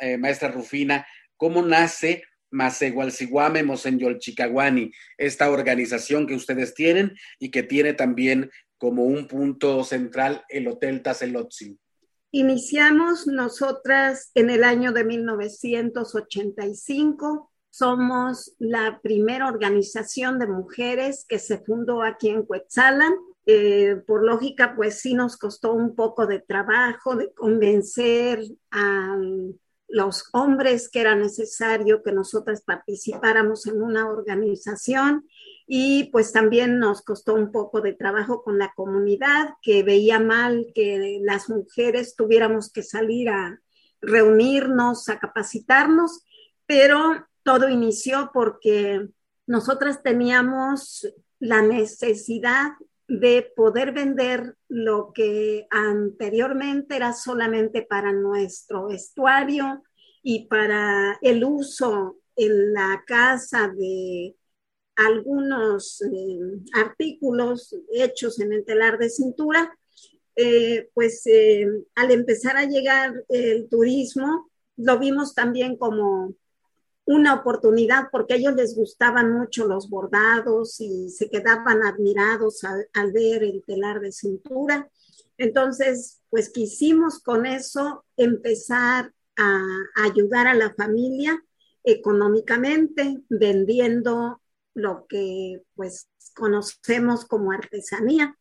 eh, 0.00 0.18
maestra 0.18 0.50
Rufina, 0.50 1.06
cómo 1.36 1.62
nace 1.62 2.24
Masegualciguame 2.50 3.62
Mosenyol 3.62 4.18
Chicaguani, 4.18 4.90
esta 5.16 5.48
organización 5.48 6.26
que 6.26 6.34
ustedes 6.34 6.74
tienen 6.74 7.14
y 7.38 7.52
que 7.52 7.62
tiene 7.62 7.92
también 7.92 8.50
como 8.78 9.04
un 9.04 9.28
punto 9.28 9.84
central 9.84 10.44
el 10.48 10.66
Hotel 10.66 11.02
Tazelotzi. 11.02 11.78
Iniciamos 12.32 13.28
nosotras 13.28 14.32
en 14.34 14.50
el 14.50 14.64
año 14.64 14.90
de 14.90 15.04
1985 15.04 17.52
somos 17.78 18.56
la 18.58 19.00
primera 19.02 19.48
organización 19.48 20.38
de 20.38 20.46
mujeres 20.46 21.26
que 21.28 21.38
se 21.38 21.58
fundó 21.58 22.02
aquí 22.02 22.30
en 22.30 22.42
Cuetzalan. 22.42 23.12
Eh, 23.48 24.02
por 24.08 24.24
lógica, 24.24 24.74
pues 24.74 25.00
sí 25.00 25.14
nos 25.14 25.36
costó 25.36 25.72
un 25.72 25.94
poco 25.94 26.26
de 26.26 26.40
trabajo 26.40 27.14
de 27.14 27.32
convencer 27.32 28.40
a 28.72 29.16
los 29.88 30.28
hombres 30.32 30.88
que 30.88 31.00
era 31.00 31.14
necesario 31.14 32.02
que 32.02 32.10
nosotras 32.10 32.62
participáramos 32.62 33.66
en 33.66 33.82
una 33.82 34.08
organización 34.08 35.28
y 35.64 36.10
pues 36.10 36.32
también 36.32 36.80
nos 36.80 37.02
costó 37.02 37.34
un 37.34 37.52
poco 37.52 37.80
de 37.80 37.92
trabajo 37.92 38.42
con 38.42 38.58
la 38.58 38.72
comunidad 38.74 39.50
que 39.62 39.84
veía 39.84 40.18
mal 40.18 40.72
que 40.74 41.20
las 41.22 41.48
mujeres 41.48 42.16
tuviéramos 42.16 42.72
que 42.72 42.82
salir 42.82 43.28
a 43.28 43.60
reunirnos, 44.00 45.08
a 45.08 45.20
capacitarnos, 45.20 46.24
pero 46.66 47.26
todo 47.44 47.68
inició 47.68 48.30
porque 48.32 49.08
nosotras 49.46 50.02
teníamos 50.02 51.06
la 51.38 51.62
necesidad 51.62 52.72
de 53.08 53.52
poder 53.54 53.92
vender 53.92 54.56
lo 54.68 55.12
que 55.12 55.66
anteriormente 55.70 56.96
era 56.96 57.12
solamente 57.12 57.82
para 57.82 58.12
nuestro 58.12 58.88
vestuario 58.88 59.82
y 60.22 60.46
para 60.48 61.18
el 61.22 61.44
uso 61.44 62.18
en 62.34 62.72
la 62.72 63.04
casa 63.06 63.68
de 63.68 64.34
algunos 64.96 66.02
eh, 66.02 66.38
artículos 66.74 67.74
hechos 67.92 68.40
en 68.40 68.52
el 68.52 68.64
telar 68.64 68.98
de 68.98 69.10
cintura, 69.10 69.76
eh, 70.34 70.90
pues 70.94 71.26
eh, 71.26 71.66
al 71.94 72.10
empezar 72.10 72.56
a 72.56 72.66
llegar 72.66 73.24
el 73.28 73.68
turismo, 73.68 74.50
lo 74.76 74.98
vimos 74.98 75.34
también 75.34 75.76
como 75.76 76.34
una 77.06 77.34
oportunidad 77.34 78.08
porque 78.10 78.34
a 78.34 78.36
ellos 78.36 78.54
les 78.56 78.74
gustaban 78.74 79.32
mucho 79.32 79.66
los 79.66 79.88
bordados 79.88 80.80
y 80.80 81.08
se 81.08 81.30
quedaban 81.30 81.84
admirados 81.84 82.64
al, 82.64 83.12
ver 83.12 83.44
el 83.44 83.62
telar 83.64 84.00
de 84.00 84.10
cintura. 84.10 84.90
Entonces, 85.38 86.20
pues 86.30 86.50
quisimos 86.50 87.20
con 87.22 87.46
eso 87.46 88.04
empezar 88.16 89.12
a, 89.36 89.62
ayudar 90.04 90.48
a 90.48 90.54
la 90.54 90.74
familia 90.74 91.40
económicamente 91.84 93.22
vendiendo 93.28 94.42
lo 94.74 95.06
que 95.06 95.62
pues 95.76 96.08
conocemos 96.34 97.24
como 97.24 97.52
artesanía. 97.52 98.36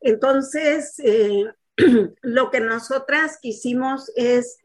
Entonces, 0.00 0.98
eh, 0.98 1.46
lo 2.22 2.50
que 2.50 2.60
nosotras 2.60 3.38
quisimos 3.40 4.12
es 4.14 4.58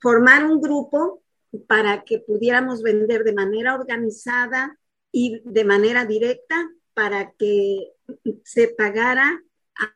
formar 0.00 0.44
un 0.46 0.60
grupo 0.60 1.19
para 1.66 2.04
que 2.04 2.18
pudiéramos 2.18 2.82
vender 2.82 3.24
de 3.24 3.32
manera 3.32 3.74
organizada 3.74 4.78
y 5.12 5.40
de 5.44 5.64
manera 5.64 6.04
directa 6.04 6.70
para 6.94 7.32
que 7.32 7.92
se 8.44 8.68
pagara 8.68 9.42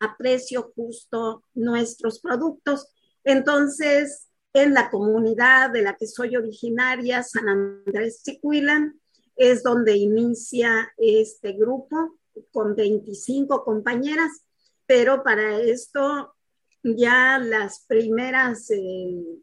a 0.01 0.17
precio 0.17 0.73
justo 0.75 1.43
nuestros 1.55 2.21
productos. 2.21 2.89
Entonces, 3.23 4.29
en 4.53 4.73
la 4.73 4.91
comunidad 4.91 5.71
de 5.71 5.83
la 5.83 5.97
que 5.97 6.07
soy 6.07 6.37
originaria, 6.37 7.23
San 7.23 7.49
Andrés 7.49 8.23
Chicuilan, 8.25 9.01
es 9.37 9.63
donde 9.63 9.97
inicia 9.97 10.93
este 10.97 11.53
grupo 11.53 12.19
con 12.53 12.75
25 12.77 13.65
compañeras, 13.65 14.45
pero 14.87 15.23
para 15.23 15.59
esto 15.61 16.35
ya 16.83 17.39
las 17.39 17.85
primeras 17.87 18.71
eh, 18.71 19.41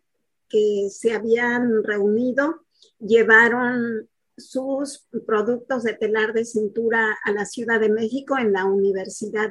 que 0.52 0.90
se 0.90 1.14
habían 1.14 1.84
reunido 1.84 2.66
llevaron 3.00 4.10
sus 4.38 5.08
productos 5.26 5.84
de 5.84 5.94
telar 5.94 6.34
de 6.34 6.46
cintura 6.46 7.18
a 7.24 7.32
la 7.32 7.46
Ciudad 7.46 7.80
de 7.80 7.90
México 7.90 8.38
en 8.38 8.54
la 8.54 8.66
Universidad, 8.66 9.50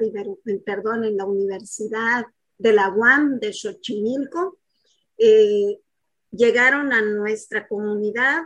perdón, 0.65 1.05
en 1.05 1.17
la 1.17 1.25
Universidad 1.25 2.25
de 2.59 2.73
la 2.73 2.91
UAM 2.91 3.39
de 3.39 3.53
Xochimilco. 3.53 4.59
Eh, 5.17 5.81
llegaron 6.31 6.93
a 6.93 7.03
nuestra 7.03 7.69
comunidad 7.69 8.43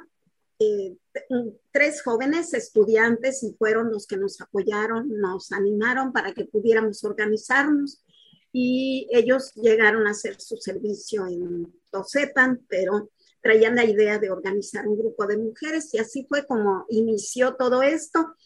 eh, 0.58 0.96
tres 1.72 2.02
jóvenes 2.02 2.54
estudiantes 2.54 3.42
y 3.42 3.54
fueron 3.54 3.90
los 3.90 4.06
que 4.06 4.16
nos 4.16 4.40
apoyaron, 4.40 5.08
nos 5.20 5.52
animaron 5.52 6.12
para 6.12 6.32
que 6.32 6.44
pudiéramos 6.44 7.04
organizarnos 7.04 8.03
y 8.56 9.08
ellos 9.10 9.52
llegaron 9.56 10.06
a 10.06 10.12
hacer 10.12 10.40
su 10.40 10.56
servicio 10.58 11.26
en 11.26 11.74
sepan, 12.06 12.64
pero 12.68 13.10
traían 13.42 13.74
la 13.74 13.84
idea 13.84 14.20
de 14.20 14.30
organizar 14.30 14.86
un 14.86 14.96
grupo 14.96 15.26
de 15.26 15.38
mujeres 15.38 15.92
y 15.92 15.98
así 15.98 16.24
fue 16.28 16.46
como 16.46 16.86
inició 16.88 17.56
todo 17.56 17.82
esto. 17.82 18.36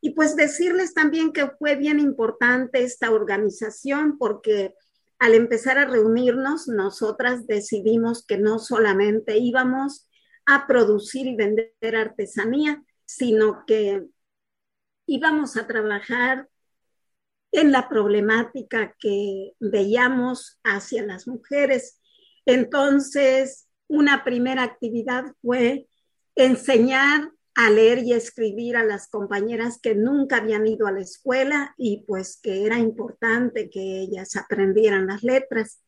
Y 0.00 0.14
pues 0.14 0.36
decirles 0.36 0.94
también 0.94 1.32
que 1.32 1.50
fue 1.58 1.76
bien 1.76 2.00
importante 2.00 2.82
esta 2.82 3.10
organización 3.10 4.16
porque 4.16 4.74
al 5.18 5.34
empezar 5.34 5.76
a 5.76 5.84
reunirnos, 5.84 6.66
nosotras 6.66 7.46
decidimos 7.46 8.24
que 8.24 8.38
no 8.38 8.58
solamente 8.58 9.36
íbamos 9.36 10.08
a 10.46 10.66
producir 10.66 11.26
y 11.26 11.36
vender 11.36 11.94
artesanía, 11.94 12.82
sino 13.04 13.64
que 13.66 14.06
íbamos 15.06 15.58
a 15.58 15.66
trabajar 15.66 16.47
en 17.52 17.72
la 17.72 17.88
problemática 17.88 18.94
que 18.98 19.52
veíamos 19.58 20.58
hacia 20.64 21.04
las 21.04 21.26
mujeres. 21.26 22.00
Entonces, 22.46 23.68
una 23.88 24.24
primera 24.24 24.62
actividad 24.62 25.24
fue 25.42 25.88
enseñar 26.34 27.30
a 27.54 27.70
leer 27.70 28.04
y 28.04 28.12
escribir 28.12 28.76
a 28.76 28.84
las 28.84 29.08
compañeras 29.08 29.80
que 29.82 29.96
nunca 29.96 30.36
habían 30.36 30.66
ido 30.66 30.86
a 30.86 30.92
la 30.92 31.00
escuela 31.00 31.74
y 31.76 32.04
pues 32.06 32.38
que 32.40 32.64
era 32.64 32.78
importante 32.78 33.68
que 33.68 34.02
ellas 34.02 34.36
aprendieran 34.36 35.08
las 35.08 35.24
letras. 35.24 35.82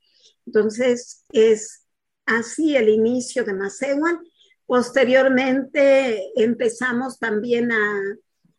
Entonces 0.46 1.24
es 1.30 1.86
así 2.26 2.74
el 2.74 2.88
inicio 2.88 3.44
de 3.44 3.54
Macehuan. 3.54 4.18
Posteriormente 4.66 6.32
empezamos 6.34 7.20
también 7.20 7.70
a 7.70 8.00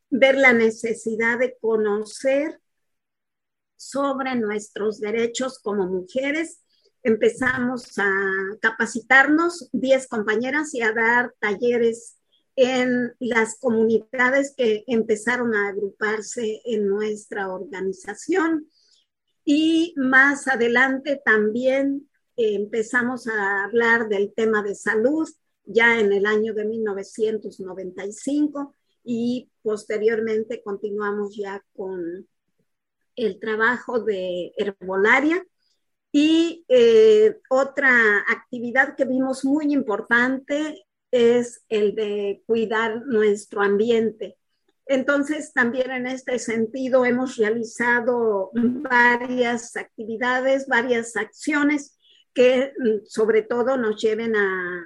ver 0.10 0.38
la 0.38 0.54
necesidad 0.54 1.40
de 1.40 1.58
conocer 1.60 2.61
sobre 3.82 4.36
nuestros 4.36 5.00
derechos 5.00 5.58
como 5.60 5.88
mujeres. 5.88 6.62
Empezamos 7.02 7.98
a 7.98 8.12
capacitarnos, 8.62 9.70
10 9.74 10.08
compañeras, 10.08 10.76
y 10.76 10.82
a 10.82 10.94
dar 10.94 11.34
talleres 11.40 12.20
en 12.56 13.16
las 13.20 13.58
comunidades 13.60 14.54
que 14.56 14.84
empezaron 14.86 15.56
a 15.56 15.70
agruparse 15.70 16.62
en 16.66 16.88
nuestra 16.88 17.52
organización. 17.52 18.70
Y 19.44 19.96
más 19.98 20.48
adelante 20.48 21.20
también 21.26 22.08
empezamos 22.38 23.26
a 23.28 23.64
hablar 23.64 24.10
del 24.10 24.32
tema 24.36 24.62
de 24.62 24.76
salud 24.76 25.28
ya 25.66 26.00
en 26.00 26.14
el 26.14 26.28
año 26.28 26.54
de 26.54 26.66
1995 26.66 28.76
y 29.04 29.50
posteriormente 29.64 30.62
continuamos 30.62 31.36
ya 31.36 31.66
con 31.74 32.28
el 33.16 33.40
trabajo 33.40 34.00
de 34.00 34.54
herbolaria. 34.58 35.44
Y 36.12 36.66
eh, 36.68 37.40
otra 37.50 37.92
actividad 38.30 38.96
que 38.96 39.06
vimos 39.06 39.46
muy 39.46 39.74
importante 39.74 40.86
es 41.10 41.64
el 41.70 41.96
de 41.96 42.44
cuidar 42.46 43.06
nuestro 43.06 43.62
ambiente. 43.62 44.38
Entonces, 44.86 45.54
también 45.54 45.92
en 45.92 46.08
este 46.08 46.38
sentido 46.40 47.06
hemos 47.06 47.38
realizado 47.38 48.52
varias 48.54 49.78
actividades, 49.78 50.68
varias 50.68 51.16
acciones 51.16 51.98
que 52.34 52.74
mm, 52.78 53.06
sobre 53.06 53.42
todo 53.42 53.78
nos 53.78 54.02
lleven 54.02 54.36
a 54.36 54.86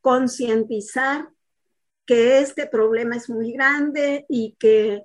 concientizar 0.00 1.28
que 2.06 2.40
este 2.40 2.66
problema 2.66 3.16
es 3.16 3.30
muy 3.30 3.52
grande 3.52 4.26
y 4.28 4.56
que 4.58 5.04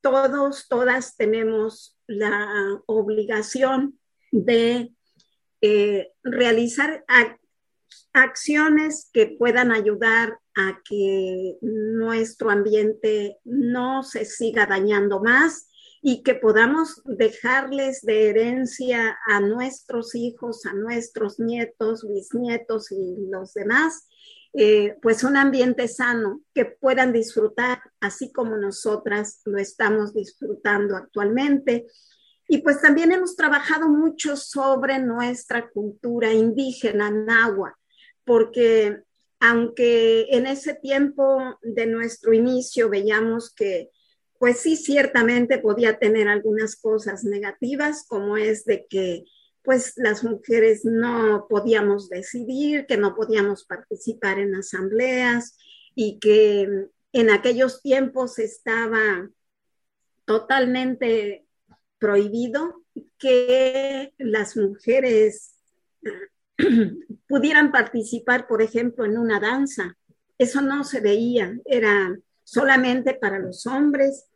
todos, 0.00 0.68
todas 0.68 1.16
tenemos 1.16 1.93
la 2.06 2.82
obligación 2.86 3.98
de 4.30 4.92
eh, 5.60 6.12
realizar 6.22 7.04
acciones 8.12 9.10
que 9.12 9.26
puedan 9.38 9.72
ayudar 9.72 10.38
a 10.56 10.80
que 10.84 11.56
nuestro 11.60 12.50
ambiente 12.50 13.38
no 13.44 14.02
se 14.02 14.24
siga 14.24 14.66
dañando 14.66 15.20
más 15.20 15.68
y 16.06 16.22
que 16.22 16.34
podamos 16.34 17.02
dejarles 17.06 18.02
de 18.02 18.28
herencia 18.28 19.16
a 19.26 19.40
nuestros 19.40 20.14
hijos, 20.14 20.66
a 20.66 20.74
nuestros 20.74 21.40
nietos, 21.40 22.06
bisnietos 22.06 22.92
y 22.92 23.16
los 23.30 23.54
demás, 23.54 24.06
eh, 24.54 24.96
pues 25.02 25.24
un 25.24 25.36
ambiente 25.36 25.88
sano 25.88 26.42
que 26.54 26.64
puedan 26.64 27.12
disfrutar 27.12 27.80
así 28.00 28.32
como 28.32 28.56
nosotras 28.56 29.40
lo 29.44 29.58
estamos 29.58 30.14
disfrutando 30.14 30.96
actualmente. 30.96 31.86
Y 32.46 32.58
pues 32.58 32.80
también 32.80 33.10
hemos 33.10 33.36
trabajado 33.36 33.88
mucho 33.88 34.36
sobre 34.36 34.98
nuestra 34.98 35.68
cultura 35.70 36.32
indígena, 36.32 37.10
náhuatl 37.10 37.78
porque 38.24 39.02
aunque 39.40 40.26
en 40.30 40.46
ese 40.46 40.74
tiempo 40.74 41.58
de 41.62 41.86
nuestro 41.86 42.32
inicio 42.32 42.88
veíamos 42.88 43.54
que, 43.54 43.90
pues 44.38 44.58
sí, 44.58 44.76
ciertamente 44.76 45.58
podía 45.58 45.98
tener 45.98 46.28
algunas 46.28 46.76
cosas 46.76 47.24
negativas, 47.24 48.06
como 48.08 48.36
es 48.36 48.64
de 48.64 48.86
que, 48.88 49.24
pues 49.64 49.94
las 49.96 50.22
mujeres 50.22 50.84
no 50.84 51.46
podíamos 51.48 52.10
decidir, 52.10 52.86
que 52.86 52.98
no 52.98 53.14
podíamos 53.14 53.64
participar 53.64 54.38
en 54.38 54.54
asambleas 54.54 55.56
y 55.94 56.18
que 56.18 56.88
en 57.12 57.30
aquellos 57.30 57.80
tiempos 57.80 58.38
estaba 58.38 59.30
totalmente 60.26 61.46
prohibido 61.98 62.82
que 63.18 64.12
las 64.18 64.56
mujeres 64.56 65.54
pudieran 67.26 67.72
participar, 67.72 68.46
por 68.46 68.60
ejemplo, 68.60 69.06
en 69.06 69.16
una 69.16 69.40
danza. 69.40 69.96
Eso 70.36 70.60
no 70.60 70.84
se 70.84 71.00
veía, 71.00 71.58
era 71.64 72.14
solamente 72.42 73.14
para 73.14 73.38
los 73.38 73.66
hombres, 73.66 74.26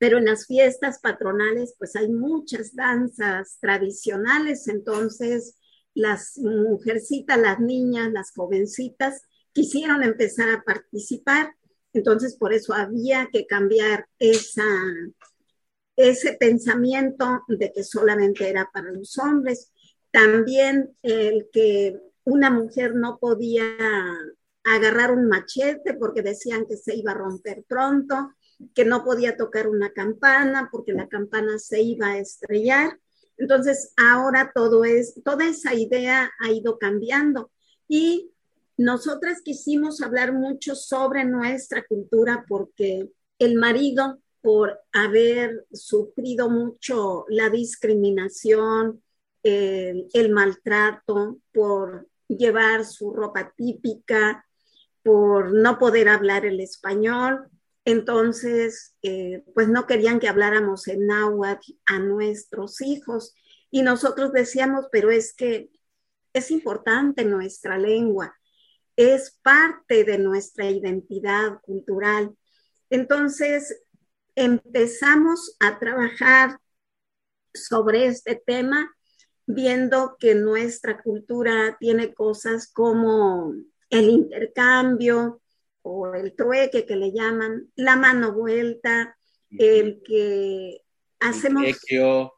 pero 0.00 0.16
en 0.16 0.24
las 0.24 0.46
fiestas 0.46 0.98
patronales 0.98 1.74
pues 1.78 1.94
hay 1.94 2.08
muchas 2.08 2.74
danzas 2.74 3.58
tradicionales, 3.60 4.66
entonces 4.66 5.58
las 5.92 6.38
mujercitas, 6.38 7.38
las 7.38 7.60
niñas, 7.60 8.10
las 8.10 8.32
jovencitas 8.32 9.20
quisieron 9.52 10.02
empezar 10.02 10.48
a 10.48 10.62
participar, 10.62 11.54
entonces 11.92 12.34
por 12.36 12.54
eso 12.54 12.72
había 12.72 13.28
que 13.30 13.46
cambiar 13.46 14.06
esa, 14.18 14.64
ese 15.96 16.32
pensamiento 16.32 17.42
de 17.48 17.70
que 17.70 17.84
solamente 17.84 18.48
era 18.48 18.70
para 18.72 18.92
los 18.92 19.18
hombres. 19.18 19.70
También 20.10 20.96
el 21.02 21.50
que 21.52 22.00
una 22.24 22.48
mujer 22.48 22.94
no 22.94 23.18
podía 23.18 23.64
agarrar 24.64 25.12
un 25.12 25.28
machete 25.28 25.92
porque 25.92 26.22
decían 26.22 26.64
que 26.64 26.78
se 26.78 26.94
iba 26.94 27.12
a 27.12 27.16
romper 27.18 27.64
pronto, 27.68 28.32
que 28.74 28.84
no 28.84 29.04
podía 29.04 29.36
tocar 29.36 29.68
una 29.68 29.92
campana 29.92 30.68
porque 30.70 30.92
la 30.92 31.08
campana 31.08 31.58
se 31.58 31.82
iba 31.82 32.08
a 32.08 32.18
estrellar. 32.18 32.98
Entonces, 33.36 33.92
ahora 33.96 34.52
todo 34.54 34.84
es, 34.84 35.20
toda 35.24 35.46
esa 35.48 35.74
idea 35.74 36.30
ha 36.40 36.50
ido 36.50 36.78
cambiando 36.78 37.50
y 37.88 38.30
nosotras 38.76 39.42
quisimos 39.42 40.00
hablar 40.00 40.32
mucho 40.32 40.74
sobre 40.74 41.24
nuestra 41.24 41.84
cultura 41.86 42.44
porque 42.48 43.10
el 43.38 43.56
marido, 43.56 44.20
por 44.42 44.80
haber 44.92 45.66
sufrido 45.72 46.48
mucho 46.48 47.26
la 47.28 47.50
discriminación, 47.50 49.02
el, 49.42 50.30
maltrato, 50.30 51.38
por 51.52 52.08
llevar 52.28 52.84
su 52.84 53.12
ropa 53.12 53.52
típica, 53.56 54.46
por 55.02 55.52
no 55.52 55.78
poder 55.78 56.08
hablar 56.08 56.46
el 56.46 56.60
español. 56.60 57.48
Entonces, 57.84 58.94
eh, 59.02 59.42
pues 59.54 59.68
no 59.68 59.86
querían 59.86 60.20
que 60.20 60.28
habláramos 60.28 60.86
en 60.88 61.06
náhuatl 61.06 61.72
a 61.86 61.98
nuestros 61.98 62.80
hijos. 62.80 63.34
Y 63.70 63.82
nosotros 63.82 64.32
decíamos, 64.32 64.86
pero 64.92 65.10
es 65.10 65.34
que 65.34 65.70
es 66.32 66.50
importante 66.50 67.24
nuestra 67.24 67.78
lengua, 67.78 68.34
es 68.96 69.38
parte 69.42 70.04
de 70.04 70.18
nuestra 70.18 70.70
identidad 70.70 71.60
cultural. 71.62 72.36
Entonces, 72.90 73.82
empezamos 74.34 75.56
a 75.58 75.78
trabajar 75.78 76.58
sobre 77.54 78.06
este 78.06 78.36
tema 78.36 78.94
viendo 79.46 80.16
que 80.18 80.34
nuestra 80.34 81.02
cultura 81.02 81.76
tiene 81.80 82.14
cosas 82.14 82.70
como 82.72 83.54
el 83.88 84.08
intercambio 84.08 85.40
o 85.82 86.14
el 86.14 86.34
trueque 86.34 86.86
que 86.86 86.96
le 86.96 87.12
llaman, 87.12 87.70
la 87.76 87.96
mano 87.96 88.32
vuelta, 88.32 89.16
el 89.50 90.02
que 90.04 90.82
hacemos... 91.18 91.64
El 91.64 91.74
tequio, 91.74 92.32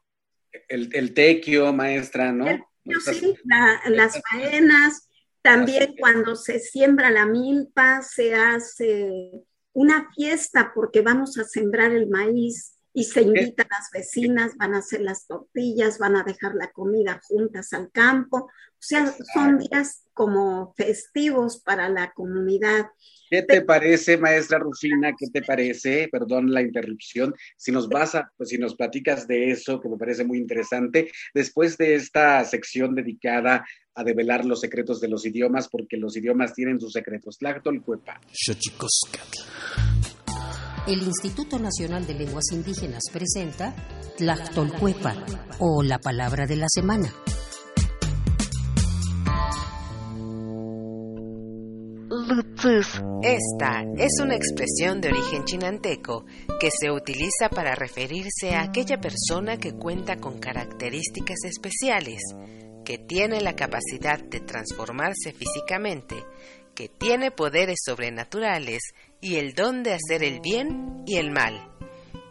el, 0.69 1.13
tequio 1.13 1.73
maestra, 1.73 2.31
¿no? 2.31 2.45
sí, 3.11 3.35
las 3.87 4.21
faenas, 4.29 5.09
también 5.41 5.95
cuando 5.99 6.35
se 6.35 6.59
siembra 6.59 7.09
la 7.09 7.25
milpa, 7.25 8.01
se 8.01 8.33
hace 8.33 9.11
una 9.73 10.11
fiesta 10.13 10.71
porque 10.73 11.01
vamos 11.01 11.37
a 11.37 11.43
sembrar 11.43 11.91
el 11.91 12.07
maíz 12.07 12.72
y 12.93 13.05
se 13.05 13.21
invita 13.21 13.63
a 13.63 13.67
las 13.69 13.89
vecinas, 13.91 14.55
van 14.57 14.75
a 14.75 14.79
hacer 14.79 15.01
las 15.01 15.25
tortillas, 15.25 15.97
van 15.97 16.15
a 16.15 16.23
dejar 16.23 16.53
la 16.53 16.71
comida 16.71 17.19
juntas 17.23 17.73
al 17.73 17.91
campo. 17.91 18.37
O 18.37 18.85
sea, 18.85 19.13
son 19.33 19.57
días 19.57 20.03
como 20.13 20.73
festivos 20.75 21.61
para 21.61 21.89
la 21.89 22.11
comunidad. 22.13 22.87
¿Qué 23.29 23.41
te 23.41 23.61
parece, 23.61 24.17
maestra 24.17 24.59
Rufina? 24.59 25.13
¿Qué 25.17 25.27
te 25.33 25.41
parece? 25.41 26.07
Perdón 26.11 26.53
la 26.53 26.61
interrupción. 26.61 27.33
Si 27.57 27.71
nos 27.71 27.89
vas 27.89 28.13
a, 28.13 28.31
pues 28.37 28.49
si 28.49 28.59
nos 28.59 28.75
platicas 28.75 29.27
de 29.27 29.49
eso, 29.49 29.79
que 29.79 29.89
me 29.89 29.97
parece 29.97 30.23
muy 30.23 30.37
interesante, 30.37 31.11
después 31.33 31.77
de 31.77 31.95
esta 31.95 32.43
sección 32.45 32.93
dedicada 32.93 33.65
a 33.95 34.03
develar 34.03 34.45
los 34.45 34.61
secretos 34.61 35.01
de 35.01 35.07
los 35.07 35.25
idiomas, 35.25 35.67
porque 35.67 35.97
los 35.97 36.15
idiomas 36.15 36.53
tienen 36.53 36.79
sus 36.79 36.93
secretos. 36.93 37.37
Tlactolcuepa. 37.39 38.21
El 40.85 41.01
Instituto 41.01 41.57
Nacional 41.59 42.05
de 42.05 42.13
Lenguas 42.13 42.51
Indígenas 42.51 43.03
presenta 43.09 43.73
Tlactolcuepa 44.17 45.15
o 45.59 45.81
la 45.81 45.97
palabra 45.97 46.45
de 46.45 46.57
la 46.57 46.65
semana. 46.67 47.13
Esta 53.21 53.83
es 53.97 54.19
una 54.21 54.35
expresión 54.35 54.99
de 54.99 55.07
origen 55.07 55.45
chinanteco 55.45 56.25
que 56.59 56.69
se 56.69 56.91
utiliza 56.91 57.47
para 57.49 57.75
referirse 57.75 58.53
a 58.53 58.63
aquella 58.63 58.99
persona 58.99 59.57
que 59.57 59.71
cuenta 59.71 60.17
con 60.17 60.37
características 60.37 61.45
especiales, 61.45 62.19
que 62.83 62.97
tiene 62.97 63.39
la 63.39 63.55
capacidad 63.55 64.19
de 64.19 64.41
transformarse 64.41 65.31
físicamente, 65.31 66.25
que 66.75 66.89
tiene 66.89 67.31
poderes 67.31 67.79
sobrenaturales 67.85 68.81
y 69.23 69.37
el 69.37 69.55
don 69.55 69.83
de 69.83 69.93
hacer 69.93 70.21
el 70.21 70.41
bien 70.41 71.01
y 71.07 71.15
el 71.15 71.31
mal. 71.31 71.69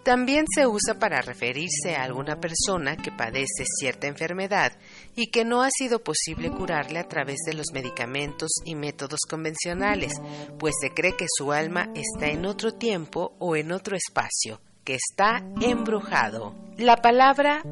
También 0.05 0.45
se 0.53 0.67
usa 0.67 0.99
para 0.99 1.23
referirse 1.23 1.95
a 1.97 2.03
alguna 2.03 2.41
persona 2.41 2.97
que 2.97 3.13
padece 3.13 3.65
cierta 3.79 4.09
enfermedad 4.09 4.73
y 5.15 5.31
que 5.31 5.45
no 5.45 5.63
ha 5.63 5.71
sido 5.71 6.03
posible 6.03 6.51
curarle 6.51 6.99
a 6.99 7.09
través 7.09 7.39
de 7.47 7.55
los 7.55 7.67
medicamentos 7.73 8.51
y 8.65 8.75
métodos 8.75 9.21
convencionales, 9.29 10.13
pues 10.59 10.75
se 10.81 10.91
cree 10.91 11.17
que 11.17 11.27
su 11.29 11.53
alma 11.53 11.89
está 11.95 12.27
en 12.27 12.47
otro 12.47 12.75
tiempo 12.75 13.37
o 13.39 13.55
en 13.55 13.71
otro 13.71 13.97
espacio, 13.97 14.61
que 14.85 14.97
está 14.97 15.45
embrujado. 15.61 16.57
La 16.77 16.97
palabra 16.97 17.63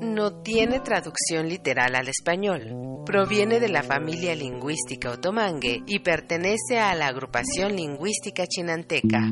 no 0.00 0.42
tiene 0.42 0.80
traducción 0.80 1.48
literal 1.48 1.94
al 1.94 2.08
español. 2.08 3.02
Proviene 3.04 3.60
de 3.60 3.68
la 3.68 3.82
familia 3.82 4.34
lingüística 4.34 5.10
otomangue 5.10 5.82
y 5.86 6.00
pertenece 6.00 6.78
a 6.78 6.94
la 6.94 7.06
agrupación 7.06 7.76
lingüística 7.76 8.46
chinanteca. 8.46 9.30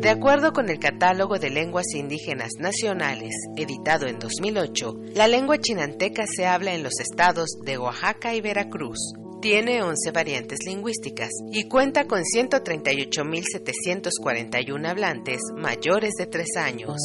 De 0.00 0.10
acuerdo 0.10 0.52
con 0.52 0.68
el 0.68 0.78
Catálogo 0.78 1.38
de 1.38 1.50
Lenguas 1.50 1.86
Indígenas 1.94 2.52
Nacionales, 2.60 3.34
editado 3.56 4.06
en 4.06 4.18
2008, 4.18 4.94
la 5.14 5.26
lengua 5.26 5.58
chinanteca 5.58 6.24
se 6.26 6.46
habla 6.46 6.74
en 6.74 6.82
los 6.82 7.00
estados 7.00 7.48
de 7.64 7.78
Oaxaca 7.78 8.34
y 8.34 8.40
Veracruz. 8.40 8.98
Tiene 9.42 9.82
11 9.82 10.10
variantes 10.12 10.60
lingüísticas 10.66 11.30
y 11.52 11.68
cuenta 11.68 12.06
con 12.06 12.22
138.741 12.22 14.88
hablantes 14.88 15.40
mayores 15.56 16.14
de 16.18 16.26
3 16.26 16.56
años. 16.56 16.96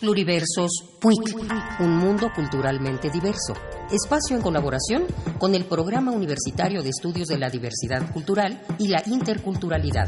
Pluriversos 0.00 0.70
PUIC, 0.98 1.36
un 1.80 1.98
mundo 1.98 2.30
culturalmente 2.34 3.10
diverso. 3.10 3.52
Espacio 3.92 4.34
en 4.34 4.42
colaboración 4.42 5.04
con 5.38 5.54
el 5.54 5.66
Programa 5.66 6.10
Universitario 6.10 6.82
de 6.82 6.88
Estudios 6.88 7.28
de 7.28 7.36
la 7.36 7.50
Diversidad 7.50 8.10
Cultural 8.14 8.64
y 8.78 8.88
la 8.88 9.02
Interculturalidad. 9.04 10.06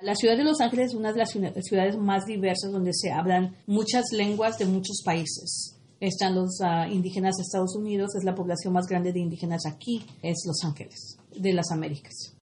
La 0.00 0.16
ciudad 0.16 0.36
de 0.36 0.42
Los 0.42 0.60
Ángeles 0.60 0.86
es 0.88 0.94
una 0.96 1.12
de 1.12 1.18
las 1.18 1.30
ciudades 1.30 1.96
más 1.96 2.24
diversas 2.24 2.72
donde 2.72 2.92
se 2.92 3.12
hablan 3.12 3.54
muchas 3.68 4.06
lenguas 4.10 4.58
de 4.58 4.64
muchos 4.64 5.00
países. 5.04 5.76
Están 6.00 6.34
los 6.34 6.60
ah, 6.60 6.88
indígenas 6.88 7.36
de 7.36 7.42
Estados 7.42 7.76
Unidos, 7.76 8.16
es 8.16 8.24
la 8.24 8.34
población 8.34 8.72
más 8.72 8.88
grande 8.88 9.12
de 9.12 9.20
indígenas 9.20 9.64
aquí, 9.64 10.04
es 10.22 10.42
Los 10.44 10.64
Ángeles, 10.64 11.18
de 11.36 11.52
las 11.52 11.70
Américas. 11.70 12.39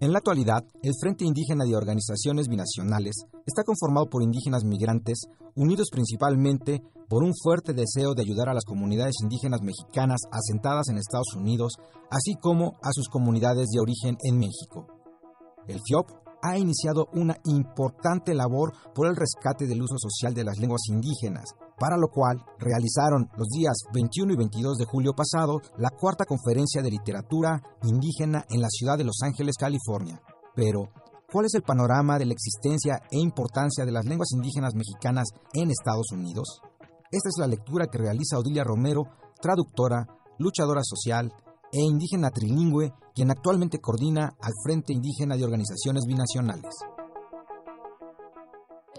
En 0.00 0.12
la 0.12 0.18
actualidad, 0.18 0.64
el 0.82 0.92
Frente 1.00 1.24
Indígena 1.24 1.64
de 1.64 1.76
Organizaciones 1.76 2.48
Binacionales 2.48 3.14
está 3.46 3.62
conformado 3.62 4.06
por 4.10 4.22
indígenas 4.22 4.64
migrantes, 4.64 5.26
unidos 5.54 5.90
principalmente 5.90 6.82
por 7.08 7.22
un 7.22 7.32
fuerte 7.34 7.72
deseo 7.72 8.14
de 8.14 8.22
ayudar 8.22 8.48
a 8.48 8.54
las 8.54 8.64
comunidades 8.64 9.14
indígenas 9.22 9.60
mexicanas 9.62 10.22
asentadas 10.30 10.88
en 10.88 10.98
Estados 10.98 11.34
Unidos, 11.36 11.74
así 12.10 12.34
como 12.34 12.78
a 12.82 12.90
sus 12.92 13.08
comunidades 13.08 13.68
de 13.68 13.80
origen 13.80 14.16
en 14.24 14.38
México. 14.38 14.86
El 15.68 15.80
FIOP 15.86 16.10
ha 16.42 16.58
iniciado 16.58 17.08
una 17.12 17.36
importante 17.44 18.34
labor 18.34 18.72
por 18.94 19.06
el 19.06 19.14
rescate 19.14 19.66
del 19.66 19.82
uso 19.82 19.96
social 19.98 20.34
de 20.34 20.44
las 20.44 20.58
lenguas 20.58 20.82
indígenas, 20.88 21.54
para 21.78 21.96
lo 21.96 22.08
cual 22.08 22.44
realizaron 22.58 23.28
los 23.36 23.48
días 23.48 23.74
21 23.92 24.32
y 24.32 24.36
22 24.36 24.78
de 24.78 24.84
julio 24.84 25.12
pasado 25.14 25.60
la 25.78 25.90
cuarta 25.90 26.24
conferencia 26.24 26.82
de 26.82 26.90
literatura 26.90 27.62
indígena 27.82 28.44
en 28.50 28.60
la 28.60 28.68
ciudad 28.68 28.98
de 28.98 29.04
Los 29.04 29.20
Ángeles, 29.22 29.56
California. 29.58 30.20
Pero, 30.54 30.90
¿cuál 31.30 31.46
es 31.46 31.54
el 31.54 31.62
panorama 31.62 32.18
de 32.18 32.26
la 32.26 32.32
existencia 32.32 33.00
e 33.10 33.18
importancia 33.18 33.84
de 33.84 33.92
las 33.92 34.04
lenguas 34.04 34.32
indígenas 34.32 34.74
mexicanas 34.74 35.28
en 35.54 35.70
Estados 35.70 36.12
Unidos? 36.12 36.60
Esta 37.10 37.28
es 37.28 37.38
la 37.38 37.46
lectura 37.46 37.86
que 37.86 37.98
realiza 37.98 38.38
Odilia 38.38 38.64
Romero, 38.64 39.02
traductora, 39.40 40.06
luchadora 40.38 40.82
social 40.82 41.32
e 41.72 41.80
indígena 41.80 42.30
trilingüe, 42.30 42.92
quien 43.14 43.30
actualmente 43.30 43.80
coordina 43.80 44.34
al 44.40 44.52
Frente 44.62 44.92
Indígena 44.92 45.36
de 45.36 45.44
Organizaciones 45.44 46.04
Binacionales. 46.06 46.74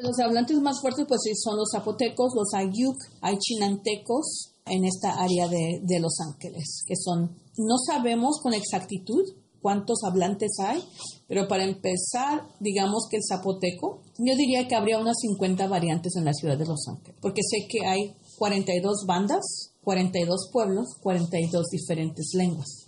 Los 0.01 0.19
hablantes 0.19 0.59
más 0.59 0.81
fuertes 0.81 1.05
pues 1.07 1.21
son 1.41 1.57
los 1.57 1.69
zapotecos, 1.71 2.33
los 2.35 2.53
ayuk, 2.53 2.97
hay 3.21 3.37
chinantecos 3.37 4.53
en 4.65 4.85
esta 4.85 5.21
área 5.21 5.47
de, 5.47 5.81
de 5.83 5.99
Los 5.99 6.19
Ángeles, 6.19 6.83
que 6.87 6.95
son, 6.95 7.35
no 7.57 7.77
sabemos 7.85 8.39
con 8.41 8.53
exactitud 8.53 9.23
cuántos 9.61 10.03
hablantes 10.03 10.51
hay, 10.59 10.83
pero 11.27 11.47
para 11.47 11.63
empezar, 11.63 12.47
digamos 12.59 13.07
que 13.09 13.17
el 13.17 13.23
zapoteco, 13.27 14.01
yo 14.17 14.35
diría 14.35 14.67
que 14.67 14.75
habría 14.75 14.99
unas 14.99 15.17
50 15.21 15.67
variantes 15.67 16.15
en 16.15 16.25
la 16.25 16.33
ciudad 16.33 16.57
de 16.57 16.65
Los 16.65 16.87
Ángeles, 16.87 17.17
porque 17.21 17.41
sé 17.43 17.67
que 17.67 17.85
hay 17.85 18.15
42 18.37 19.05
bandas, 19.07 19.71
42 19.83 20.49
pueblos, 20.51 20.95
42 21.01 21.67
diferentes 21.69 22.31
lenguas. 22.33 22.87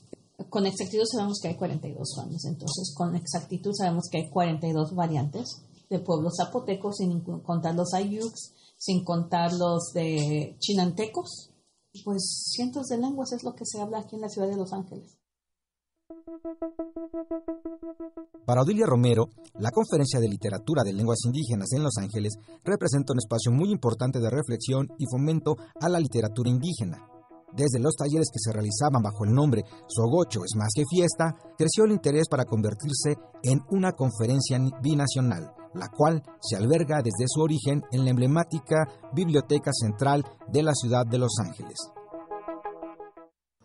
Con 0.50 0.66
exactitud 0.66 1.06
sabemos 1.06 1.40
que 1.42 1.50
hay 1.50 1.56
42 1.56 2.16
bandas, 2.18 2.46
entonces 2.46 2.94
con 2.96 3.16
exactitud 3.16 3.72
sabemos 3.74 4.06
que 4.12 4.18
hay 4.18 4.30
42 4.30 4.94
variantes 4.94 5.62
de 5.90 6.00
pueblos 6.00 6.36
zapotecos, 6.38 6.98
sin 6.98 7.22
contar 7.22 7.76
los 7.76 7.94
ayuks, 7.94 8.54
sin 8.78 9.04
contar 9.04 9.54
los 9.54 9.92
de 9.94 10.56
chinantecos. 10.60 11.52
Pues 12.04 12.52
cientos 12.54 12.88
de 12.88 12.98
lenguas 12.98 13.32
es 13.32 13.44
lo 13.44 13.56
que 13.56 13.66
se 13.66 13.80
habla 13.80 14.00
aquí 14.00 14.16
en 14.16 14.22
la 14.22 14.30
ciudad 14.30 14.50
de 14.50 14.58
Los 14.58 14.74
Ángeles. 14.74 15.18
Para 18.46 18.62
Odilia 18.62 18.86
Romero, 18.86 19.30
la 19.60 19.72
Conferencia 19.72 20.20
de 20.20 20.28
Literatura 20.28 20.84
de 20.84 20.94
Lenguas 20.94 21.20
Indígenas 21.26 21.72
en 21.74 21.84
Los 21.84 21.98
Ángeles 21.98 22.34
representa 22.64 23.14
un 23.14 23.20
espacio 23.20 23.52
muy 23.52 23.72
importante 23.72 24.20
de 24.20 24.30
reflexión 24.30 24.88
y 25.00 25.06
fomento 25.10 25.56
a 25.80 25.90
la 25.90 26.00
literatura 26.00 26.50
indígena. 26.50 27.08
Desde 27.54 27.80
los 27.80 27.96
talleres 27.96 28.28
que 28.32 28.40
se 28.40 28.52
realizaban 28.52 29.02
bajo 29.02 29.24
el 29.24 29.34
nombre 29.34 29.64
Sogocho 29.88 30.42
es 30.44 30.56
más 30.58 30.74
que 30.76 30.84
fiesta, 30.90 31.34
creció 31.58 31.86
el 31.86 31.94
interés 31.94 32.28
para 32.30 32.44
convertirse 32.44 33.16
en 33.44 33.62
una 33.72 33.94
conferencia 33.94 34.60
binacional, 34.82 35.54
la 35.76 35.90
cual 35.90 36.24
se 36.42 36.56
alberga 36.56 37.02
desde 37.04 37.26
su 37.28 37.42
origen 37.42 37.84
en 37.92 38.06
la 38.06 38.12
emblemática 38.12 38.88
Biblioteca 39.14 39.72
Central 39.74 40.24
de 40.52 40.64
la 40.64 40.74
ciudad 40.74 41.06
de 41.06 41.20
Los 41.20 41.36
Ángeles. 41.40 41.78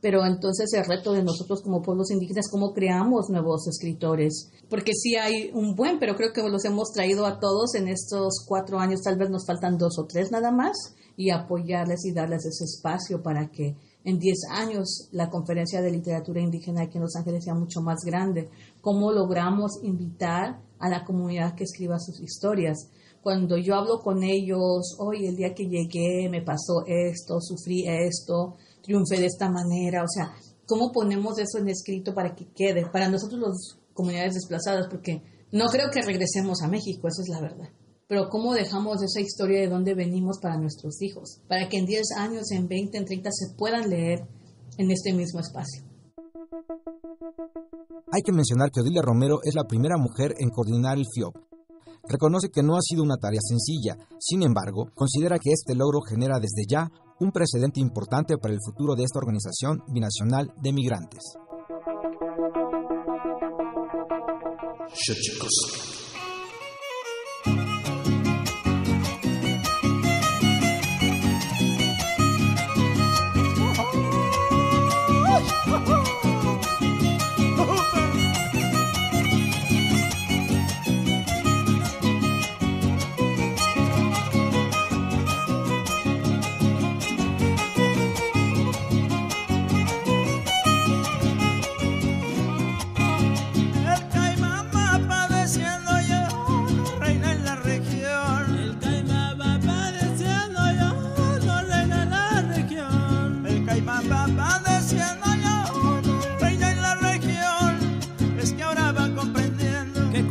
Pero 0.00 0.24
entonces 0.24 0.72
el 0.72 0.86
reto 0.86 1.12
de 1.12 1.22
nosotros 1.22 1.60
como 1.62 1.82
pueblos 1.82 2.10
indígenas, 2.10 2.48
¿cómo 2.50 2.72
creamos 2.72 3.28
nuevos 3.28 3.68
escritores? 3.68 4.50
Porque 4.70 4.92
sí 4.94 5.16
hay 5.16 5.50
un 5.52 5.74
buen, 5.74 5.98
pero 5.98 6.16
creo 6.16 6.32
que 6.32 6.42
los 6.48 6.64
hemos 6.64 6.90
traído 6.92 7.26
a 7.26 7.38
todos 7.38 7.74
en 7.74 7.86
estos 7.86 8.44
cuatro 8.46 8.78
años, 8.78 9.02
tal 9.02 9.18
vez 9.18 9.28
nos 9.28 9.46
faltan 9.46 9.76
dos 9.76 9.98
o 9.98 10.06
tres 10.06 10.30
nada 10.30 10.50
más, 10.52 10.94
y 11.16 11.30
apoyarles 11.30 12.06
y 12.06 12.12
darles 12.12 12.46
ese 12.46 12.64
espacio 12.64 13.22
para 13.22 13.50
que 13.50 13.76
en 14.04 14.18
diez 14.18 14.38
años 14.50 15.08
la 15.12 15.28
conferencia 15.28 15.82
de 15.82 15.90
literatura 15.90 16.40
indígena 16.40 16.82
aquí 16.82 16.96
en 16.96 17.02
Los 17.02 17.16
Ángeles 17.16 17.44
sea 17.44 17.54
mucho 17.54 17.80
más 17.80 17.98
grande. 18.04 18.48
¿Cómo 18.80 19.12
logramos 19.12 19.72
invitar 19.82 20.60
a 20.78 20.88
la 20.88 21.04
comunidad 21.04 21.54
que 21.54 21.64
escriba 21.64 21.98
sus 21.98 22.20
historias? 22.20 22.88
Cuando 23.22 23.58
yo 23.58 23.74
hablo 23.74 23.98
con 23.98 24.22
ellos, 24.22 24.96
hoy 24.98 25.26
el 25.26 25.36
día 25.36 25.54
que 25.54 25.68
llegué 25.68 26.28
me 26.30 26.42
pasó 26.42 26.84
esto, 26.86 27.38
sufrí 27.40 27.84
esto, 27.86 28.56
triunfe 28.82 29.18
de 29.18 29.26
esta 29.26 29.50
manera, 29.50 30.02
o 30.02 30.08
sea, 30.08 30.32
¿cómo 30.66 30.90
ponemos 30.90 31.38
eso 31.38 31.58
en 31.58 31.68
escrito 31.68 32.14
para 32.14 32.34
que 32.34 32.46
quede? 32.54 32.86
Para 32.90 33.10
nosotros 33.10 33.40
las 33.40 33.78
comunidades 33.92 34.34
desplazadas, 34.34 34.86
porque 34.88 35.22
No 35.52 35.66
creo 35.66 35.90
que 35.90 36.00
regresemos 36.00 36.62
a 36.62 36.68
México, 36.68 37.08
eso 37.08 37.22
es 37.22 37.28
la 37.28 37.40
verdad. 37.40 37.68
Pero 38.10 38.28
¿cómo 38.28 38.54
dejamos 38.54 39.00
esa 39.04 39.20
historia 39.20 39.60
de 39.60 39.68
dónde 39.68 39.94
venimos 39.94 40.40
para 40.42 40.58
nuestros 40.58 41.00
hijos? 41.00 41.40
Para 41.46 41.68
que 41.68 41.78
en 41.78 41.86
10 41.86 42.10
años, 42.18 42.50
en 42.50 42.66
20, 42.66 42.98
en 42.98 43.04
30 43.04 43.30
se 43.30 43.54
puedan 43.54 43.88
leer 43.88 44.26
en 44.78 44.90
este 44.90 45.12
mismo 45.12 45.38
espacio. 45.38 45.84
Hay 48.10 48.22
que 48.22 48.32
mencionar 48.32 48.72
que 48.72 48.80
Odilia 48.80 49.00
Romero 49.00 49.38
es 49.44 49.54
la 49.54 49.62
primera 49.62 49.96
mujer 49.96 50.34
en 50.40 50.48
coordinar 50.48 50.98
el 50.98 51.06
FIOP. 51.06 51.36
Reconoce 52.08 52.48
que 52.50 52.64
no 52.64 52.74
ha 52.74 52.80
sido 52.82 53.04
una 53.04 53.16
tarea 53.16 53.38
sencilla, 53.40 53.96
sin 54.18 54.42
embargo, 54.42 54.90
considera 54.96 55.38
que 55.38 55.52
este 55.52 55.76
logro 55.76 56.00
genera 56.00 56.40
desde 56.40 56.64
ya 56.68 56.90
un 57.20 57.30
precedente 57.30 57.78
importante 57.78 58.38
para 58.38 58.52
el 58.52 58.58
futuro 58.60 58.96
de 58.96 59.04
esta 59.04 59.20
organización 59.20 59.84
binacional 59.86 60.52
de 60.60 60.72
migrantes. 60.72 61.22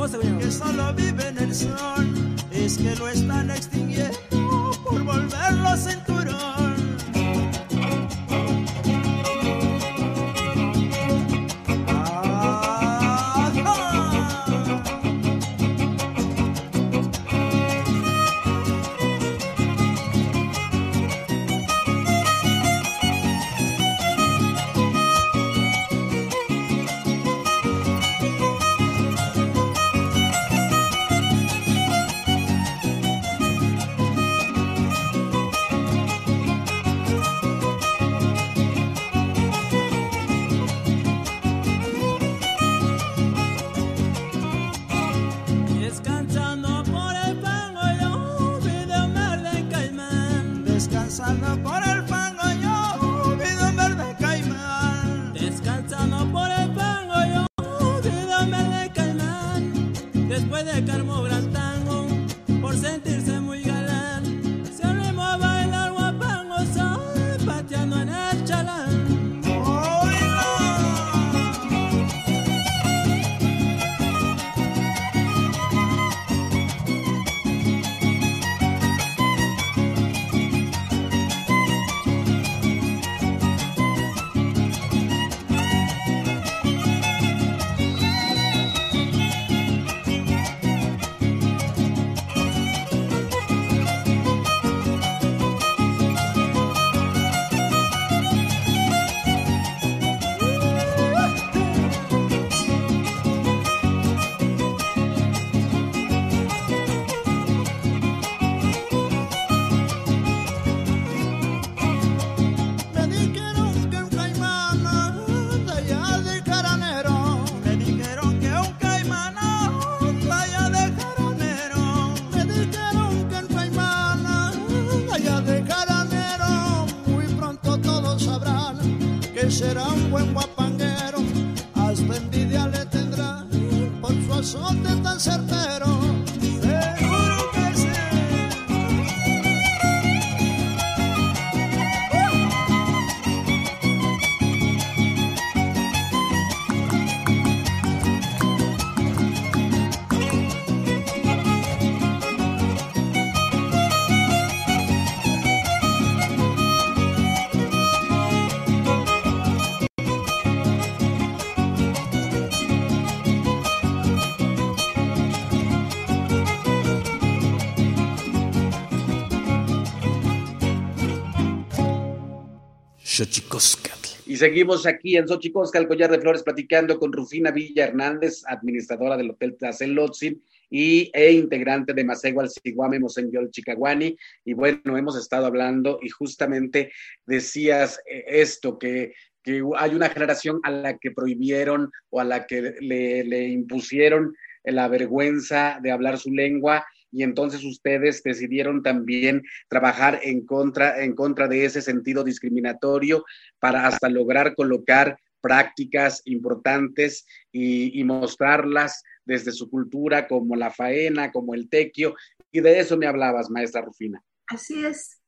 seguimos 174.38 174.86
aquí 174.86 175.16
en 175.16 175.28
Xochicosca, 175.28 175.86
collar 175.86 176.10
de 176.10 176.20
flores, 176.20 176.42
platicando 176.42 176.98
con 176.98 177.12
Rufina 177.12 177.50
Villa 177.50 177.84
Hernández, 177.84 178.42
administradora 178.46 179.16
del 179.16 179.30
Hotel 179.30 179.56
Tlacelotzin 179.58 180.42
y 180.70 181.10
e 181.12 181.32
integrante 181.32 181.92
de 181.92 182.04
Masego 182.04 182.40
al 182.40 182.48
Siguame 182.48 183.00
Mosenyol 183.00 183.50
Chicaguani. 183.50 184.16
Y 184.44 184.54
bueno, 184.54 184.96
hemos 184.96 185.18
estado 185.18 185.46
hablando 185.46 185.98
y 186.02 186.08
justamente 186.08 186.92
decías 187.26 188.00
eh, 188.10 188.24
esto, 188.28 188.78
que, 188.78 189.12
que 189.42 189.62
hay 189.76 189.94
una 189.94 190.08
generación 190.08 190.60
a 190.62 190.70
la 190.70 190.96
que 190.98 191.10
prohibieron 191.10 191.90
o 192.10 192.20
a 192.20 192.24
la 192.24 192.46
que 192.46 192.76
le 192.80 193.48
impusieron 193.48 194.34
la 194.64 194.88
vergüenza 194.88 195.78
de 195.82 195.90
hablar 195.90 196.18
su 196.18 196.30
lengua 196.30 196.86
y 197.10 197.22
entonces 197.22 197.64
ustedes 197.64 198.22
decidieron 198.22 198.82
también 198.82 199.42
trabajar 199.68 200.20
en 200.22 200.44
contra, 200.44 201.02
en 201.02 201.14
contra 201.14 201.48
de 201.48 201.64
ese 201.64 201.82
sentido 201.82 202.24
discriminatorio 202.24 203.24
para 203.58 203.86
hasta 203.86 204.08
lograr 204.08 204.54
colocar 204.54 205.18
prácticas 205.40 206.22
importantes 206.24 207.26
y, 207.52 208.02
mostrarlas 208.04 209.02
desde 209.24 209.52
su 209.52 209.70
cultura 209.70 210.26
como 210.26 210.56
la 210.56 210.70
faena, 210.70 211.30
como 211.30 211.54
el 211.54 211.68
tequio, 211.68 212.14
y 212.50 212.60
de 212.60 212.80
eso 212.80 212.96
me 212.96 213.06
hablabas, 213.06 213.50
maestra 213.50 213.82
Rufina. 213.82 214.22
Así 214.46 214.84
es, 214.84 215.20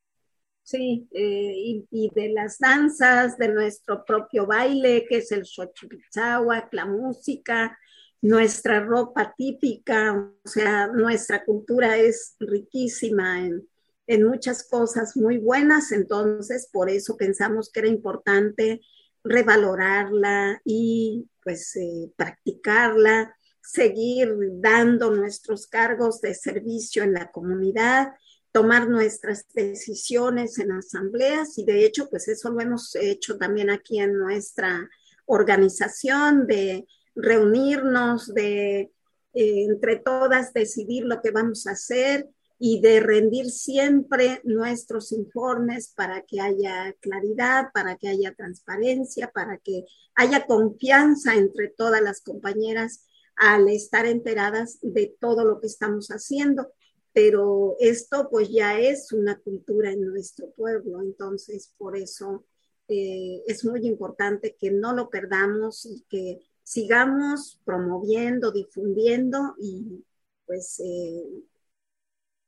sí, 0.62 1.08
eh, 1.12 1.84
y, 1.90 2.10
de 2.14 2.30
las 2.30 2.58
danzas, 2.58 3.36
de 3.38 3.48
nuestro 3.48 4.04
propio 4.04 4.46
baile, 4.46 5.06
que 5.08 5.18
es 5.18 5.30
el 5.32 5.44
xochipitzahuac, 5.44 6.72
la 6.72 6.86
música, 6.86 7.78
nuestra 8.22 8.80
ropa 8.80 9.34
típica, 9.36 10.14
o 10.14 10.48
sea, 10.48 10.88
nuestra 10.88 11.44
cultura 11.44 11.96
es 11.96 12.36
riquísima 12.38 13.44
en, 13.44 13.66
en 14.06 14.24
muchas 14.24 14.68
cosas 14.68 15.16
muy 15.16 15.38
buenas, 15.38 15.92
entonces 15.92 16.68
por 16.70 16.90
eso 16.90 17.16
pensamos 17.16 17.70
que 17.70 17.80
era 17.80 17.88
importante 17.88 18.80
revalorarla 19.22 20.60
y 20.64 21.28
pues 21.42 21.76
eh, 21.76 22.10
practicarla, 22.16 23.34
seguir 23.62 24.34
dando 24.54 25.10
nuestros 25.10 25.66
cargos 25.66 26.20
de 26.20 26.34
servicio 26.34 27.02
en 27.02 27.12
la 27.12 27.30
comunidad, 27.30 28.08
tomar 28.52 28.88
nuestras 28.88 29.46
decisiones 29.54 30.58
en 30.58 30.72
asambleas 30.72 31.56
y 31.58 31.64
de 31.64 31.84
hecho 31.84 32.08
pues 32.10 32.28
eso 32.28 32.50
lo 32.50 32.60
hemos 32.60 32.96
hecho 32.96 33.38
también 33.38 33.70
aquí 33.70 34.00
en 34.00 34.18
nuestra 34.18 34.88
organización 35.26 36.46
de 36.46 36.86
reunirnos, 37.22 38.32
de 38.34 38.90
eh, 39.32 39.64
entre 39.64 39.96
todas 39.96 40.52
decidir 40.52 41.04
lo 41.04 41.22
que 41.22 41.30
vamos 41.30 41.66
a 41.66 41.72
hacer 41.72 42.28
y 42.58 42.80
de 42.80 43.00
rendir 43.00 43.50
siempre 43.50 44.40
nuestros 44.44 45.12
informes 45.12 45.94
para 45.96 46.22
que 46.22 46.40
haya 46.40 46.94
claridad, 47.00 47.68
para 47.72 47.96
que 47.96 48.08
haya 48.08 48.34
transparencia, 48.34 49.30
para 49.32 49.56
que 49.58 49.84
haya 50.14 50.46
confianza 50.46 51.36
entre 51.36 51.68
todas 51.68 52.02
las 52.02 52.20
compañeras 52.20 53.06
al 53.36 53.68
estar 53.68 54.04
enteradas 54.04 54.78
de 54.82 55.16
todo 55.18 55.44
lo 55.44 55.60
que 55.60 55.68
estamos 55.68 56.08
haciendo. 56.08 56.72
Pero 57.12 57.76
esto 57.80 58.28
pues 58.30 58.50
ya 58.50 58.78
es 58.78 59.12
una 59.12 59.38
cultura 59.38 59.90
en 59.90 60.02
nuestro 60.02 60.50
pueblo, 60.50 61.00
entonces 61.00 61.72
por 61.78 61.96
eso 61.96 62.44
eh, 62.88 63.42
es 63.46 63.64
muy 63.64 63.86
importante 63.86 64.56
que 64.58 64.70
no 64.70 64.92
lo 64.92 65.08
perdamos 65.08 65.86
y 65.86 66.04
que 66.10 66.40
sigamos 66.70 67.60
promoviendo, 67.64 68.52
difundiendo 68.52 69.56
y 69.58 70.04
pues 70.46 70.78
eh, 70.78 71.24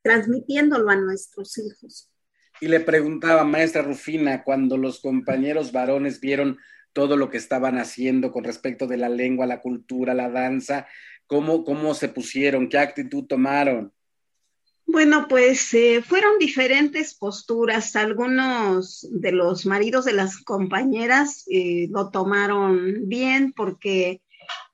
transmitiéndolo 0.01 0.89
a 0.91 0.95
nuestros 0.95 1.59
hijos. 1.59 2.09
Y 2.61 2.69
le 2.69 2.79
preguntaba, 2.79 3.43
maestra 3.43 3.83
Rufina, 3.83 4.45
cuando 4.45 4.77
los 4.77 5.01
compañeros 5.01 5.73
varones 5.73 6.21
vieron 6.21 6.59
todo 6.93 7.17
lo 7.17 7.31
que 7.31 7.37
estaban 7.37 7.79
haciendo 7.79 8.31
con 8.31 8.45
respecto 8.45 8.87
de 8.87 8.97
la 8.97 9.09
lengua, 9.09 9.45
la 9.47 9.61
cultura, 9.61 10.15
la 10.15 10.31
danza, 10.31 10.87
¿cómo, 11.27 11.65
cómo 11.65 11.93
se 11.93 12.09
pusieron? 12.09 12.69
¿Qué 12.69 12.79
actitud 12.79 13.27
tomaron? 13.27 13.93
Bueno, 14.87 15.27
pues 15.29 15.73
eh, 15.75 16.03
fueron 16.07 16.39
diferentes 16.39 17.15
posturas. 17.15 17.97
Algunos 17.97 19.07
de 19.11 19.33
los 19.33 19.65
maridos 19.65 20.05
de 20.05 20.13
las 20.13 20.39
compañeras 20.39 21.45
eh, 21.51 21.89
lo 21.91 22.11
tomaron 22.11 23.09
bien 23.09 23.53
porque 23.53 24.21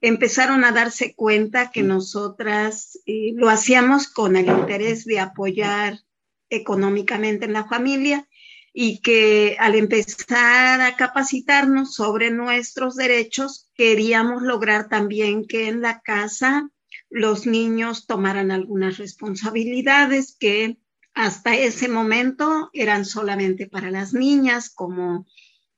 empezaron 0.01 0.65
a 0.65 0.73
darse 0.73 1.15
cuenta 1.15 1.71
que 1.71 1.83
nosotras 1.83 2.99
eh, 3.07 3.33
lo 3.35 3.49
hacíamos 3.49 4.09
con 4.09 4.37
el 4.37 4.47
interés 4.47 5.05
de 5.05 5.21
apoyar 5.21 5.99
económicamente 6.51 7.45
en 7.45 7.53
la 7.53 7.69
familia 7.69 8.27
y 8.73 9.01
que 9.01 9.57
al 9.59 9.75
empezar 9.75 10.81
a 10.81 10.97
capacitarnos 10.97 11.95
sobre 11.95 12.31
nuestros 12.31 12.95
derechos, 12.97 13.71
queríamos 13.75 14.43
lograr 14.43 14.89
también 14.89 15.47
que 15.47 15.69
en 15.69 15.81
la 15.81 16.01
casa 16.01 16.71
los 17.11 17.47
niños 17.47 18.07
tomaran 18.07 18.51
algunas 18.51 18.99
responsabilidades 18.99 20.37
que 20.39 20.79
hasta 21.15 21.57
ese 21.57 21.89
momento 21.89 22.71
eran 22.73 23.05
solamente 23.05 23.67
para 23.67 23.91
las 23.91 24.13
niñas, 24.15 24.71
como 24.71 25.27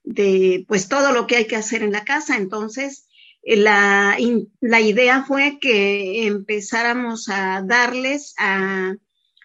de 0.02 0.64
pues 0.68 0.88
todo 0.88 1.12
lo 1.12 1.26
que 1.26 1.36
hay 1.36 1.46
que 1.46 1.56
hacer 1.56 1.82
en 1.82 1.92
la 1.92 2.04
casa. 2.04 2.36
Entonces, 2.36 3.06
eh, 3.42 3.56
la, 3.56 4.18
la 4.60 4.80
idea 4.80 5.24
fue 5.24 5.58
que 5.60 6.26
empezáramos 6.26 7.28
a 7.28 7.62
darles 7.62 8.34
a 8.38 8.96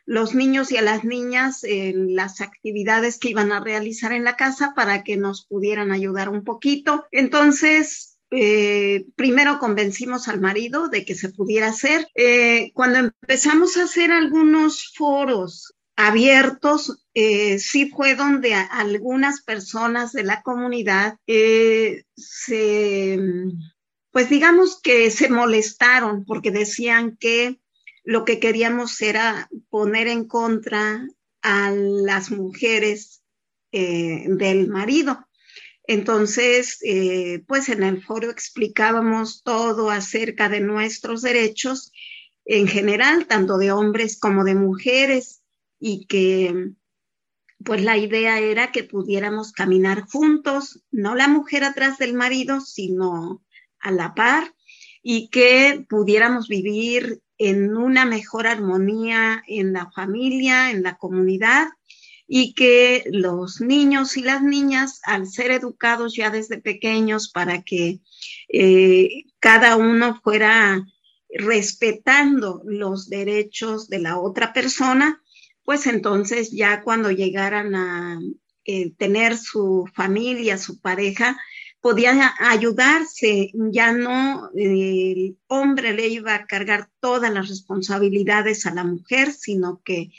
los 0.06 0.36
niños 0.36 0.72
y 0.72 0.78
a 0.78 0.82
las 0.82 1.04
niñas 1.04 1.64
en 1.64 2.16
las 2.16 2.42
actividades 2.42 3.18
que 3.18 3.30
iban 3.30 3.52
a 3.52 3.60
realizar 3.60 4.12
en 4.12 4.24
la 4.24 4.36
casa 4.36 4.74
para 4.76 5.04
que 5.04 5.18
nos 5.18 5.46
pudieran 5.46 5.92
ayudar 5.92 6.30
un 6.30 6.44
poquito. 6.44 7.06
Entonces, 7.12 8.15
eh, 8.32 9.06
primero 9.16 9.60
convencimos 9.60 10.28
al 10.28 10.42
marido 10.42 10.90
de 10.90 11.06
que 11.06 11.16
se 11.16 11.30
pudiera 11.30 11.68
hacer. 11.68 12.08
Eh, 12.16 12.72
cuando 12.74 13.00
empezamos 13.00 13.78
a 13.78 13.84
hacer 13.84 14.12
algunos 14.12 14.94
foros 14.96 15.76
abiertos, 15.96 17.06
eh, 17.14 17.60
sí 17.60 17.90
fue 17.90 18.16
donde 18.16 18.54
algunas 18.54 19.44
personas 19.44 20.12
de 20.12 20.24
la 20.24 20.42
comunidad 20.42 21.18
se, 21.26 23.20
pues 24.12 24.30
digamos 24.30 24.82
que 24.82 25.10
se 25.12 25.30
molestaron 25.30 26.26
porque 26.26 26.52
decían 26.52 27.16
que 27.18 27.62
lo 28.04 28.26
que 28.26 28.40
queríamos 28.40 29.02
era 29.02 29.50
poner 29.70 30.08
en 30.08 30.28
contra 30.28 31.08
a 31.42 31.72
las 31.72 32.32
mujeres 32.32 33.22
del 33.72 34.68
marido. 34.68 35.25
Entonces, 35.88 36.80
eh, 36.84 37.44
pues 37.48 37.70
en 37.70 37.84
el 37.84 38.04
foro 38.04 38.30
explicábamos 38.30 39.44
todo 39.44 39.90
acerca 39.90 40.50
de 40.50 40.60
nuestros 40.60 41.22
derechos 41.22 41.92
en 42.46 42.68
general, 42.68 43.28
tanto 43.28 43.58
de 43.58 43.72
hombres 43.72 44.20
como 44.20 44.44
de 44.44 44.56
mujeres, 44.56 45.42
y 45.80 46.06
que 46.06 46.74
pues 47.64 47.84
la 47.84 47.98
idea 47.98 48.40
era 48.40 48.72
que 48.72 48.84
pudiéramos 48.84 49.52
caminar 49.52 50.06
juntos, 50.08 50.84
no 50.92 51.16
la 51.16 51.28
mujer 51.28 51.64
atrás 51.64 51.98
del 51.98 52.14
marido, 52.14 52.62
sino 52.62 53.44
a 53.80 53.92
la 53.92 54.14
par, 54.14 54.54
y 55.02 55.30
que 55.30 55.86
pudiéramos 55.90 56.48
vivir 56.48 57.22
en 57.38 57.76
una 57.76 58.06
mejor 58.06 58.48
armonía 58.48 59.44
en 59.48 59.74
la 59.74 59.92
familia, 59.92 60.72
en 60.72 60.84
la 60.84 60.98
comunidad, 60.98 61.68
y 62.28 62.54
que 62.54 63.04
los 63.12 63.62
niños 63.62 64.18
y 64.18 64.22
las 64.22 64.42
niñas, 64.42 65.00
al 65.04 65.28
ser 65.28 65.52
educados 65.52 66.16
ya 66.16 66.30
desde 66.30 66.60
pequeños 66.60 67.30
para 67.30 67.62
que 67.62 68.00
eh, 68.50 69.26
cada 69.40 69.76
uno 69.78 70.20
fuera 70.24 70.86
respetando 71.30 72.62
los 72.66 73.10
derechos 73.10 73.90
de 73.90 74.00
la 74.00 74.20
otra 74.20 74.54
persona, 74.54 75.22
pues 75.64 75.88
entonces 75.88 76.52
ya 76.52 76.82
cuando 76.82 77.12
llegaran 77.12 77.76
a 77.76 78.20
eh, 78.64 78.92
tener 78.98 79.38
su 79.38 79.86
familia, 79.94 80.58
su 80.58 80.80
pareja, 80.80 81.38
podían 81.82 82.20
ayudarse, 82.40 83.52
ya 83.54 83.92
no 83.92 84.50
el 84.56 85.38
hombre 85.46 85.94
le 85.94 86.08
iba 86.08 86.34
a 86.34 86.48
cargar 86.48 86.90
todas 87.00 87.32
las 87.32 87.48
responsabilidades 87.48 88.66
a 88.66 88.74
la 88.74 88.84
mujer, 88.84 89.32
sino 89.32 89.84
que 89.84 90.10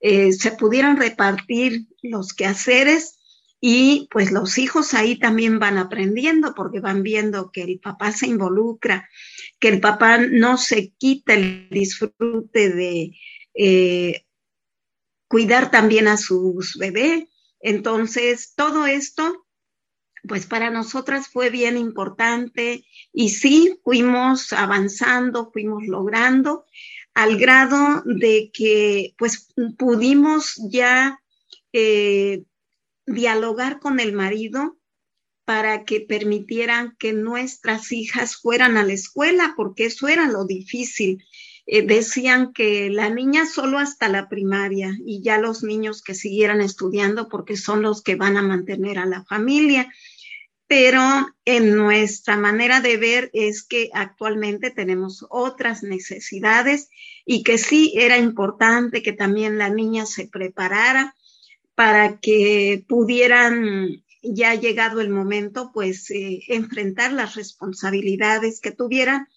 eh, 0.00 0.32
se 0.32 0.52
pudieran 0.52 0.96
repartir 0.96 1.86
los 2.02 2.32
quehaceres 2.34 3.16
y 3.60 4.08
pues 4.10 4.30
los 4.32 4.58
hijos 4.58 4.94
ahí 4.94 5.18
también 5.18 5.58
van 5.58 5.78
aprendiendo 5.78 6.54
porque 6.54 6.80
van 6.80 7.02
viendo 7.02 7.50
que 7.50 7.62
el 7.62 7.80
papá 7.80 8.12
se 8.12 8.26
involucra, 8.26 9.08
que 9.58 9.68
el 9.68 9.80
papá 9.80 10.18
no 10.18 10.58
se 10.58 10.92
quita 10.98 11.34
el 11.34 11.68
disfrute 11.70 12.70
de 12.70 13.16
eh, 13.54 14.26
cuidar 15.28 15.70
también 15.70 16.08
a 16.08 16.16
sus 16.16 16.76
bebés. 16.76 17.24
Entonces, 17.60 18.52
todo 18.54 18.86
esto, 18.86 19.46
pues 20.28 20.46
para 20.46 20.70
nosotras 20.70 21.28
fue 21.28 21.48
bien 21.50 21.78
importante 21.78 22.84
y 23.12 23.30
sí, 23.30 23.80
fuimos 23.82 24.52
avanzando, 24.52 25.50
fuimos 25.50 25.86
logrando 25.86 26.66
al 27.16 27.38
grado 27.38 28.02
de 28.04 28.50
que 28.52 29.14
pues 29.16 29.48
pudimos 29.78 30.60
ya 30.70 31.18
eh, 31.72 32.44
dialogar 33.06 33.80
con 33.80 34.00
el 34.00 34.12
marido 34.12 34.76
para 35.46 35.84
que 35.84 36.02
permitieran 36.02 36.94
que 36.98 37.14
nuestras 37.14 37.90
hijas 37.90 38.36
fueran 38.36 38.76
a 38.76 38.84
la 38.84 38.92
escuela, 38.92 39.54
porque 39.56 39.86
eso 39.86 40.08
era 40.08 40.28
lo 40.28 40.44
difícil. 40.44 41.24
Eh, 41.64 41.86
decían 41.86 42.52
que 42.52 42.90
la 42.90 43.08
niña 43.08 43.46
solo 43.46 43.78
hasta 43.78 44.08
la 44.08 44.28
primaria 44.28 44.94
y 45.06 45.22
ya 45.22 45.38
los 45.38 45.62
niños 45.62 46.02
que 46.02 46.14
siguieran 46.14 46.60
estudiando 46.60 47.30
porque 47.30 47.56
son 47.56 47.80
los 47.80 48.02
que 48.02 48.16
van 48.16 48.36
a 48.36 48.42
mantener 48.42 48.98
a 48.98 49.06
la 49.06 49.24
familia 49.24 49.90
pero 50.68 51.00
en 51.44 51.76
nuestra 51.76 52.36
manera 52.36 52.80
de 52.80 52.96
ver 52.96 53.30
es 53.32 53.62
que 53.62 53.90
actualmente 53.92 54.70
tenemos 54.70 55.24
otras 55.30 55.82
necesidades 55.82 56.88
y 57.24 57.44
que 57.44 57.58
sí 57.58 57.92
era 57.96 58.18
importante 58.18 59.02
que 59.02 59.12
también 59.12 59.58
la 59.58 59.70
niña 59.70 60.06
se 60.06 60.26
preparara 60.26 61.14
para 61.76 62.18
que 62.18 62.84
pudieran, 62.88 64.02
ya 64.22 64.54
llegado 64.54 65.00
el 65.00 65.10
momento, 65.10 65.70
pues 65.72 66.10
eh, 66.10 66.42
enfrentar 66.48 67.12
las 67.12 67.36
responsabilidades 67.36 68.60
que 68.60 68.72
tuvieran 68.72 69.28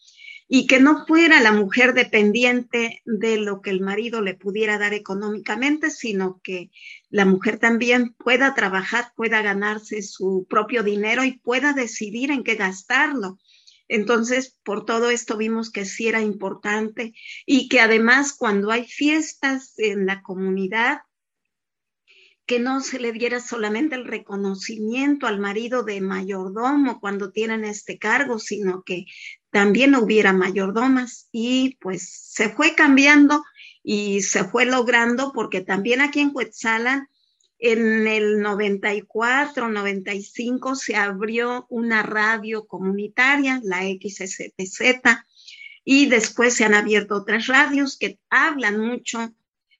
y 0.51 0.65
que 0.65 0.79
no 0.79 1.05
fuera 1.05 1.39
la 1.41 1.51
mujer 1.51 1.93
dependiente 1.93 3.03
de 3.05 3.37
lo 3.37 3.61
que 3.61 3.69
el 3.69 3.81
marido 3.81 4.19
le 4.21 4.33
pudiera 4.33 4.79
dar 4.79 4.95
económicamente, 4.95 5.91
sino 5.91 6.41
que 6.43 6.71
la 7.11 7.25
mujer 7.25 7.59
también 7.59 8.15
pueda 8.15 8.55
trabajar, 8.55 9.13
pueda 9.15 9.43
ganarse 9.43 10.01
su 10.01 10.47
propio 10.49 10.81
dinero 10.81 11.23
y 11.23 11.37
pueda 11.37 11.73
decidir 11.73 12.31
en 12.31 12.43
qué 12.43 12.55
gastarlo. 12.55 13.37
Entonces, 13.87 14.57
por 14.63 14.85
todo 14.85 15.11
esto 15.11 15.37
vimos 15.37 15.71
que 15.71 15.85
sí 15.85 16.07
era 16.07 16.21
importante 16.21 17.13
y 17.45 17.69
que 17.69 17.79
además 17.79 18.33
cuando 18.33 18.71
hay 18.71 18.85
fiestas 18.85 19.77
en 19.77 20.07
la 20.07 20.23
comunidad, 20.23 21.01
que 22.47 22.59
no 22.59 22.81
se 22.81 22.99
le 22.99 23.11
diera 23.11 23.39
solamente 23.39 23.93
el 23.93 24.05
reconocimiento 24.05 25.27
al 25.27 25.39
marido 25.39 25.83
de 25.83 26.01
mayordomo 26.01 26.99
cuando 26.99 27.31
tienen 27.31 27.63
este 27.63 27.99
cargo, 27.99 28.39
sino 28.39 28.81
que 28.81 29.05
también 29.51 29.95
hubiera 29.95 30.33
mayordomas. 30.33 31.27
Y 31.31 31.77
pues 31.81 32.09
se 32.09 32.49
fue 32.49 32.75
cambiando 32.75 33.43
y 33.83 34.21
se 34.21 34.43
fue 34.43 34.65
logrando 34.65 35.31
porque 35.33 35.61
también 35.61 36.01
aquí 36.01 36.19
en 36.19 36.31
Cuetzalan, 36.31 37.07
en 37.61 38.07
el 38.07 38.41
94, 38.41 39.69
95 39.69 40.75
se 40.75 40.95
abrió 40.95 41.65
una 41.69 42.03
radio 42.03 42.65
comunitaria, 42.65 43.59
la 43.63 43.81
XSTZ, 43.81 44.81
y 45.83 46.05
después 46.05 46.53
se 46.53 46.63
han 46.63 46.73
abierto 46.73 47.15
otras 47.15 47.47
radios 47.47 47.97
que 47.97 48.17
hablan 48.29 48.79
mucho 48.79 49.33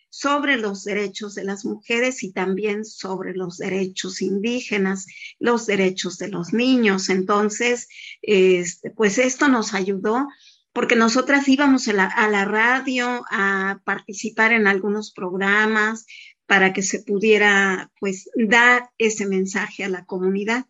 sobre 0.10 0.58
los 0.58 0.84
derechos 0.84 1.36
de 1.36 1.44
las 1.44 1.66
mujeres 1.66 2.24
y 2.24 2.32
también 2.32 2.84
sobre 2.84 3.34
los 3.34 3.58
derechos 3.58 4.22
indígenas, 4.22 5.06
los 5.40 5.66
derechos 5.66 6.18
de 6.18 6.30
los 6.30 6.54
niños. 6.54 7.10
Entonces, 7.10 7.88
este, 8.22 8.92
pues 8.92 9.18
esto 9.18 9.48
nos 9.48 9.74
ayudó 9.74 10.28
porque 10.74 10.96
nosotras 10.96 11.48
íbamos 11.48 11.88
a 11.88 11.94
la, 11.94 12.46
radio 12.46 13.24
a 13.30 13.82
participar 13.86 14.54
en 14.54 14.68
algunos 14.68 15.12
programas 15.12 16.06
para 16.46 16.74
que 16.74 16.82
se 16.82 17.04
pudiera 17.04 17.92
pues 18.00 18.30
dar 18.36 18.90
ese 18.98 19.26
mensaje 19.26 19.84
a 19.84 19.90
la 19.90 20.06
comunidad. 20.06 20.66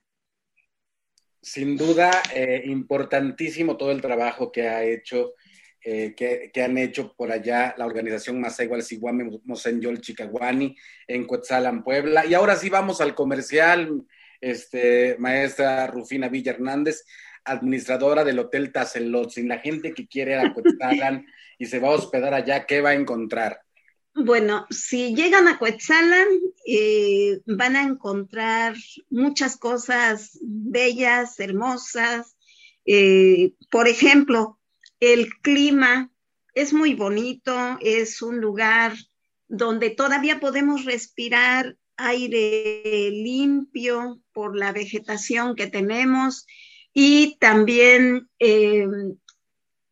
Sin 1.42 1.78
duda, 1.78 2.12
eh, 2.34 2.64
importantísimo 2.66 3.78
todo 3.78 3.92
el 3.92 4.02
trabajo 4.02 4.52
que 4.52 4.68
ha 4.68 4.84
hecho 4.84 5.34
eh, 5.82 6.14
que, 6.16 6.62
han 6.62 6.78
hecho 6.78 7.14
por 7.16 7.32
allá 7.32 7.74
la 7.78 7.86
organización 7.86 8.42
Masegua 8.42 8.82
Siguame 8.82 9.40
Mosenyol 9.46 10.02
Chicaguani 10.02 10.76
en 11.08 11.26
Cuetzalan, 11.26 11.84
Puebla. 11.84 12.26
Y 12.26 12.34
ahora 12.34 12.56
sí 12.56 12.70
vamos 12.70 13.00
al 13.00 13.16
comercial, 13.16 14.06
este, 14.42 15.16
maestra 15.20 15.88
Rufina 15.88 16.28
Villa 16.28 16.52
Hernández, 16.52 17.06
administradora 17.46 18.24
del 18.24 18.40
Hotel 18.40 18.72
Tazelotzin. 18.72 19.48
La 19.48 19.60
gente 19.60 19.94
que 19.94 20.08
quiere 20.08 20.34
ir 20.34 20.40
a 20.40 20.54
Cuetzalan 20.54 21.26
y 21.58 21.66
se 21.66 21.80
va 21.80 21.90
a 21.90 21.92
hospedar 21.92 22.34
allá, 22.34 22.66
¿qué 22.66 22.82
va 22.82 22.90
a 22.90 22.96
encontrar? 22.96 23.62
Bueno, 24.14 24.66
si 24.70 25.16
llegan 25.16 25.48
a 25.48 25.58
Cuetzalan, 25.58 26.28
eh, 26.66 27.40
van 27.46 27.78
a 27.78 27.84
encontrar 27.84 28.76
muchas 29.10 29.56
cosas 29.56 30.38
bellas, 30.42 31.40
hermosas. 31.40 32.36
Eh, 32.86 33.54
por 33.72 33.88
ejemplo, 33.88 34.59
el 35.00 35.30
clima 35.42 36.12
es 36.54 36.74
muy 36.74 36.94
bonito, 36.94 37.78
es 37.82 38.22
un 38.22 38.40
lugar 38.40 38.94
donde 39.48 39.90
todavía 39.90 40.40
podemos 40.40 40.86
respirar 40.86 41.78
aire 41.98 43.12
limpio 43.12 44.22
por 44.32 44.58
la 44.58 44.72
vegetación 44.72 45.56
que 45.56 45.68
tenemos 45.68 46.46
y 46.94 47.38
también 47.40 48.30
eh, 48.40 48.88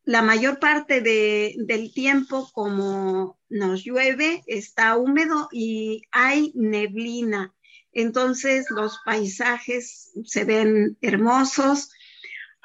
la 0.04 0.22
mayor 0.22 0.60
parte 0.60 1.02
del 1.02 1.94
tiempo 1.94 2.50
como 2.54 3.38
nos 3.50 3.84
llueve 3.84 4.42
está 4.48 4.96
húmedo 4.96 5.50
y 5.52 6.04
hay 6.12 6.54
neblina. 6.56 7.54
Entonces 7.92 8.68
los 8.70 9.00
paisajes 9.06 10.12
se 10.24 10.46
ven 10.46 10.98
hermosos 11.02 11.90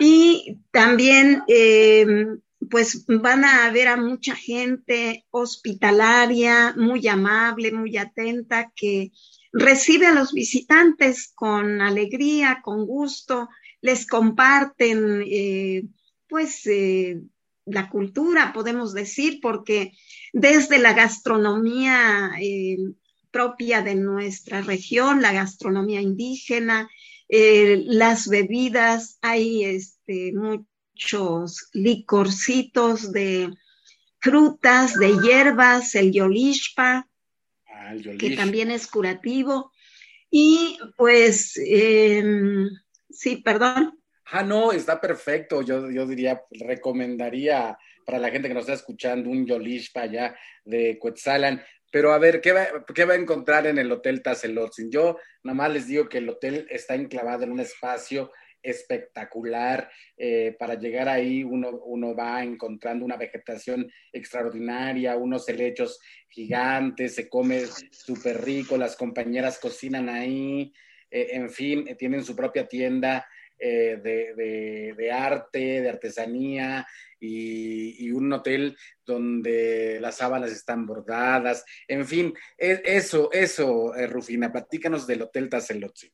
y 0.02 0.58
también, 0.72 1.44
eh, 1.46 2.26
pues 2.68 3.04
van 3.06 3.44
a 3.44 3.70
ver 3.70 3.86
a 3.86 3.96
mucha 3.96 4.34
gente 4.34 5.24
hospitalaria, 5.30 6.74
muy 6.76 7.06
amable, 7.06 7.70
muy 7.70 7.96
atenta, 7.96 8.72
que 8.74 9.12
recibe 9.52 10.06
a 10.06 10.14
los 10.14 10.32
visitantes 10.32 11.30
con 11.32 11.80
alegría, 11.80 12.62
con 12.64 12.84
gusto, 12.84 13.48
les 13.80 14.04
comparten, 14.06 15.22
eh, 15.24 15.84
pues, 16.28 16.66
eh, 16.66 17.20
la 17.64 17.88
cultura, 17.88 18.52
podemos 18.52 18.92
decir, 18.92 19.38
porque 19.40 19.92
desde 20.32 20.80
la 20.80 20.94
gastronomía 20.94 22.32
propia 23.30 23.82
de 23.82 23.94
nuestra 23.94 24.62
región, 24.62 25.22
la 25.22 25.32
gastronomía 25.32 26.00
indígena, 26.00 26.90
eh, 27.28 27.82
las 27.86 28.28
bebidas, 28.28 29.18
hay 29.22 29.64
este, 29.64 30.32
muchos 30.32 31.68
licorcitos 31.72 33.12
de 33.12 33.50
frutas, 34.20 34.94
de 34.94 35.18
hierbas, 35.20 35.94
el 35.94 36.12
yolishpa, 36.12 37.08
ah, 37.66 37.94
que 38.18 38.36
también 38.36 38.70
es 38.70 38.86
curativo. 38.86 39.72
Y 40.30 40.78
pues, 40.96 41.54
em, 41.56 42.68
sí, 43.10 43.36
perdón. 43.36 43.98
Ah, 44.26 44.42
no, 44.42 44.72
está 44.72 44.98
perfecto. 45.00 45.60
Yo, 45.60 45.90
yo 45.90 46.06
diría, 46.06 46.42
recomendaría 46.50 47.76
para 48.06 48.18
la 48.18 48.30
gente 48.30 48.48
que 48.48 48.54
nos 48.54 48.62
está 48.62 48.72
escuchando 48.72 49.28
un 49.28 49.46
Yolishpa 49.46 50.02
allá 50.02 50.34
de 50.64 50.98
Cuetzalan. 50.98 51.62
Pero 51.92 52.12
a 52.12 52.18
ver, 52.18 52.40
¿qué 52.40 52.52
va, 52.52 52.66
¿qué 52.94 53.04
va, 53.04 53.12
a 53.12 53.18
encontrar 53.18 53.66
en 53.66 53.76
el 53.76 53.92
Hotel 53.92 54.22
Tazelotzin? 54.22 54.90
Yo 54.90 55.18
nada 55.44 55.54
más 55.54 55.70
les 55.70 55.86
digo 55.86 56.08
que 56.08 56.18
el 56.18 56.28
hotel 56.30 56.66
está 56.70 56.94
enclavado 56.94 57.44
en 57.44 57.52
un 57.52 57.60
espacio 57.60 58.32
espectacular. 58.62 59.90
Eh, 60.16 60.56
para 60.58 60.74
llegar 60.74 61.10
ahí 61.10 61.44
uno, 61.44 61.70
uno, 61.84 62.14
va 62.14 62.42
encontrando 62.42 63.04
una 63.04 63.18
vegetación 63.18 63.92
extraordinaria, 64.10 65.16
unos 65.16 65.46
helechos 65.50 66.00
gigantes, 66.30 67.14
se 67.14 67.28
come 67.28 67.66
súper 67.90 68.42
rico, 68.42 68.78
las 68.78 68.96
compañeras 68.96 69.58
cocinan 69.58 70.08
ahí, 70.08 70.72
eh, 71.10 71.28
en 71.32 71.50
fin, 71.50 71.84
tienen 71.98 72.24
su 72.24 72.34
propia 72.34 72.66
tienda 72.66 73.26
eh, 73.58 74.94
de, 74.96 75.12
arte, 75.12 75.80
de 75.80 75.88
artesanía 75.88 76.86
y, 77.18 78.10
un 78.10 78.32
hotel 78.32 78.76
donde 79.04 79.98
las 80.00 80.16
sábanas 80.16 80.52
están 80.52 80.86
bordadas. 80.86 81.64
En 81.88 82.06
fin, 82.06 82.34
e, 82.58 82.82
eso, 82.84 83.30
eso, 83.32 83.94
eh, 83.94 84.06
Rufina, 84.06 84.52
platícanos 84.52 85.06
del 85.06 85.22
Hotel 85.22 85.48
Tazelotzi. 85.48 86.12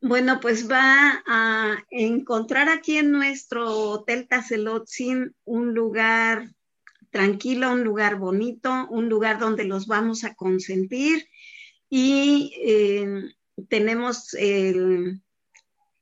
Bueno, 0.00 0.38
pues 0.38 0.70
va 0.70 1.22
a 1.26 1.82
encontrar 1.90 2.68
aquí 2.68 2.98
en 2.98 3.10
nuestro 3.10 3.66
Hotel 3.90 4.28
Tazelotzin 4.28 5.34
un 5.44 5.72
lugar 5.72 6.50
tranquilo, 7.08 7.72
un 7.72 7.84
lugar 7.84 8.16
bonito, 8.16 8.86
un 8.90 9.08
lugar 9.08 9.38
donde 9.38 9.64
los 9.64 9.86
vamos 9.86 10.24
a 10.24 10.34
consentir 10.34 11.26
y 11.88 12.52
eh, 12.60 13.22
tenemos 13.68 14.34
el, 14.34 15.22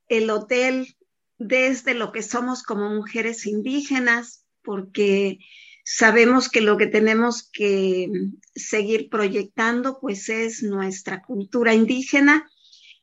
el 0.07 0.29
hotel 0.29 0.95
desde 1.37 1.93
lo 1.93 2.11
que 2.11 2.23
somos 2.23 2.63
como 2.63 2.89
mujeres 2.89 3.45
indígenas, 3.45 4.45
porque 4.61 5.39
sabemos 5.83 6.49
que 6.49 6.61
lo 6.61 6.77
que 6.77 6.87
tenemos 6.87 7.49
que 7.51 8.09
seguir 8.55 9.09
proyectando 9.09 9.99
pues 9.99 10.29
es 10.29 10.63
nuestra 10.63 11.21
cultura 11.21 11.73
indígena. 11.73 12.49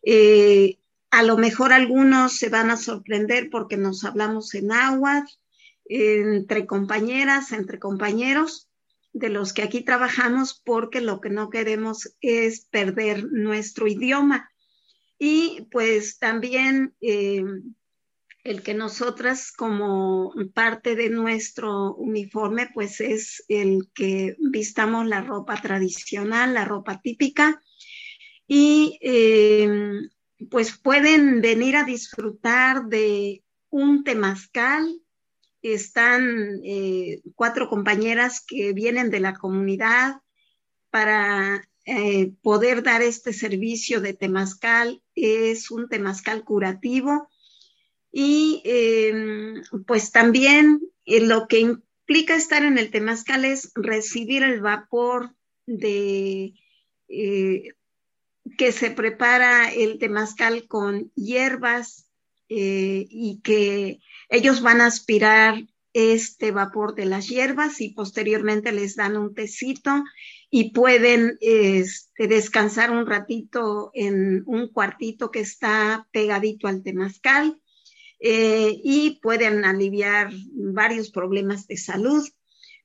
Eh, 0.02 0.78
a 1.10 1.22
lo 1.22 1.36
mejor 1.36 1.72
algunos 1.72 2.36
se 2.36 2.48
van 2.48 2.70
a 2.70 2.76
sorprender 2.76 3.50
porque 3.50 3.76
nos 3.76 4.04
hablamos 4.04 4.54
en 4.54 4.72
agua, 4.72 5.24
entre 5.84 6.66
compañeras, 6.66 7.52
entre 7.52 7.78
compañeros 7.78 8.68
de 9.12 9.28
los 9.28 9.52
que 9.52 9.62
aquí 9.62 9.82
trabajamos, 9.82 10.62
porque 10.64 11.00
lo 11.00 11.20
que 11.20 11.30
no 11.30 11.50
queremos 11.50 12.14
es 12.20 12.66
perder 12.66 13.24
nuestro 13.32 13.88
idioma. 13.88 14.50
Y 15.22 15.68
pues 15.70 16.18
también 16.18 16.94
eh, 17.02 17.44
el 18.42 18.62
que 18.62 18.72
nosotras 18.72 19.52
como 19.52 20.32
parte 20.54 20.96
de 20.96 21.10
nuestro 21.10 21.94
uniforme, 21.94 22.70
pues 22.72 23.02
es 23.02 23.44
el 23.48 23.90
que 23.92 24.34
vistamos 24.38 25.06
la 25.06 25.20
ropa 25.20 25.60
tradicional, 25.60 26.54
la 26.54 26.64
ropa 26.64 27.02
típica. 27.02 27.60
Y 28.46 28.98
eh, 29.02 29.68
pues 30.48 30.78
pueden 30.78 31.42
venir 31.42 31.76
a 31.76 31.84
disfrutar 31.84 32.86
de 32.86 33.44
un 33.68 34.04
temazcal. 34.04 35.02
Están 35.60 36.62
eh, 36.64 37.20
cuatro 37.34 37.68
compañeras 37.68 38.42
que 38.46 38.72
vienen 38.72 39.10
de 39.10 39.20
la 39.20 39.34
comunidad 39.34 40.22
para 40.88 41.69
eh, 41.92 42.30
poder 42.42 42.84
dar 42.84 43.02
este 43.02 43.32
servicio 43.32 44.00
de 44.00 44.14
temazcal. 44.14 45.02
Es 45.16 45.72
un 45.72 45.88
temazcal 45.88 46.44
curativo. 46.44 47.28
Y 48.12 48.62
em, 48.64 49.60
pues 49.88 50.12
también 50.12 50.80
eh, 51.04 51.20
lo 51.20 51.48
que 51.48 51.58
implica 51.58 52.36
estar 52.36 52.62
en 52.62 52.78
el 52.78 52.92
temazcal 52.92 53.44
es 53.44 53.72
recibir 53.74 54.44
el 54.44 54.60
vapor 54.60 55.34
de 55.66 56.54
eh, 57.08 57.72
que 58.56 58.70
se 58.70 58.92
prepara 58.92 59.72
el 59.72 59.98
temazcal 59.98 60.68
con 60.68 61.10
hierbas 61.16 62.06
y 62.52 63.40
que 63.44 64.00
ellos 64.28 64.60
van 64.60 64.80
a 64.80 64.86
aspirar 64.86 65.62
este 65.92 66.50
vapor 66.50 66.96
de 66.96 67.04
las 67.04 67.28
hierbas 67.28 67.80
y 67.80 67.90
posteriormente 67.90 68.72
les 68.72 68.96
dan 68.96 69.16
un 69.16 69.34
tecito 69.34 70.02
y 70.50 70.72
pueden 70.72 71.38
este, 71.40 72.26
descansar 72.26 72.90
un 72.90 73.06
ratito 73.06 73.92
en 73.94 74.42
un 74.46 74.68
cuartito 74.68 75.30
que 75.30 75.40
está 75.40 76.08
pegadito 76.10 76.66
al 76.66 76.82
temazcal 76.82 77.60
eh, 78.18 78.80
y 78.82 79.20
pueden 79.22 79.64
aliviar 79.64 80.32
varios 80.52 81.10
problemas 81.10 81.68
de 81.68 81.76
salud. 81.76 82.28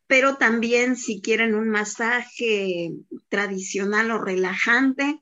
Pero 0.08 0.38
también 0.38 0.96
si 0.96 1.20
quieren 1.22 1.56
un 1.56 1.70
masaje 1.70 2.94
tradicional 3.30 4.12
o 4.12 4.20
relajante, 4.20 5.20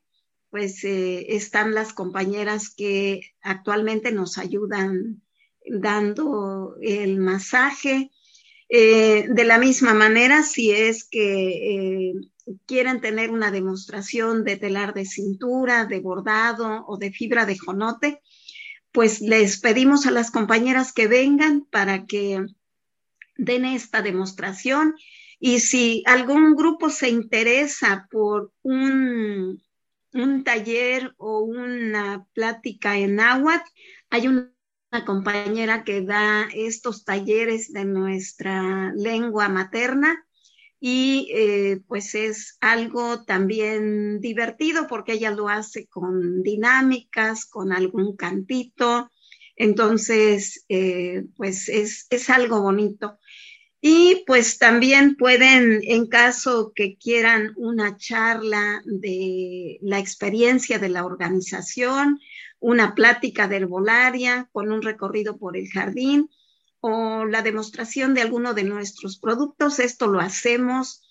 pues 0.50 0.84
eh, 0.84 1.36
están 1.36 1.74
las 1.74 1.94
compañeras 1.94 2.70
que 2.76 3.22
actualmente 3.42 4.12
nos 4.12 4.38
ayudan 4.38 5.24
dando 5.66 6.76
el 6.82 7.18
masaje. 7.18 8.12
Eh, 8.68 9.28
de 9.30 9.46
la 9.46 9.58
misma 9.58 9.94
manera, 9.94 10.44
si 10.44 10.72
es 10.72 11.06
que 11.06 12.14
quieren 12.66 13.02
tener 13.02 13.32
una 13.32 13.52
demostración 13.52 14.44
de 14.44 14.58
telar 14.58 14.94
de 14.94 15.06
cintura, 15.06 15.86
de 15.86 16.00
bordado 16.00 16.86
o 16.88 16.98
de 16.98 17.12
fibra 17.12 17.46
de 17.46 17.58
jonote, 17.58 18.22
pues 18.92 19.22
les 19.22 19.60
pedimos 19.60 20.06
a 20.06 20.12
las 20.12 20.32
compañeras 20.32 20.94
que 20.94 21.08
vengan 21.08 21.66
para 21.66 22.06
que 22.06 22.46
den 23.38 23.66
esta 23.66 24.02
demostración. 24.02 24.96
Y 25.40 25.60
si 25.60 26.04
algún 26.06 26.56
grupo 26.56 26.90
se 26.90 27.10
interesa 27.10 28.08
por 28.12 28.52
un, 28.62 29.62
un 30.14 30.44
taller 30.44 31.14
o 31.18 31.40
una 31.40 32.26
plática 32.34 32.98
en 32.98 33.16
náhuatl, 33.16 33.70
hay 34.10 34.28
una 34.28 34.54
compañera 35.06 35.84
que 35.84 36.02
da 36.02 36.48
estos 36.54 37.04
talleres 37.04 37.74
de 37.74 37.86
nuestra 37.86 38.94
lengua 38.96 39.50
materna 39.50 40.24
y 40.86 41.30
eh, 41.34 41.80
pues 41.88 42.14
es 42.14 42.58
algo 42.60 43.24
también 43.24 44.20
divertido 44.20 44.86
porque 44.86 45.14
ella 45.14 45.32
lo 45.32 45.48
hace 45.48 45.88
con 45.88 46.44
dinámicas, 46.44 47.46
con 47.46 47.72
algún 47.72 48.18
cantito, 48.18 49.10
entonces 49.56 50.66
eh, 50.68 51.24
pues 51.38 51.70
es, 51.70 52.06
es 52.10 52.30
algo 52.30 52.62
bonito. 52.62 53.18
Y 53.80 54.26
pues 54.28 54.58
también 54.58 55.16
pueden, 55.16 55.80
en 55.84 56.08
caso 56.08 56.74
que 56.76 56.98
quieran 56.98 57.54
una 57.56 57.96
charla 57.96 58.82
de 58.84 59.80
la 59.82 60.00
experiencia 60.00 60.80
de 60.80 60.90
la 60.90 61.06
organización, 61.06 62.20
una 62.60 62.94
plática 62.94 63.48
de 63.48 63.56
herbolaria 63.56 64.50
con 64.52 64.70
un 64.70 64.82
recorrido 64.82 65.38
por 65.38 65.56
el 65.56 65.70
jardín, 65.70 66.30
o 66.86 67.24
la 67.24 67.42
demostración 67.42 68.14
de 68.14 68.22
alguno 68.22 68.54
de 68.54 68.66
nuestros 68.66 69.18
productos. 69.18 69.80
Esto 69.80 70.08
lo 70.08 70.20
hacemos 70.20 71.02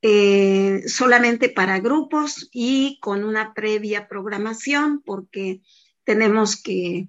eh, 0.00 0.84
solamente 0.88 1.50
para 1.50 1.80
grupos 1.80 2.48
y 2.50 2.98
con 3.02 3.22
una 3.22 3.52
previa 3.52 4.08
programación 4.08 5.02
porque 5.04 5.60
tenemos 6.04 6.56
que 6.56 7.08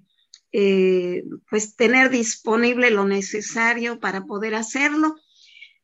eh, 0.52 1.24
pues 1.48 1.76
tener 1.76 2.10
disponible 2.10 2.90
lo 2.90 3.06
necesario 3.06 4.00
para 4.00 4.26
poder 4.26 4.54
hacerlo. 4.54 5.16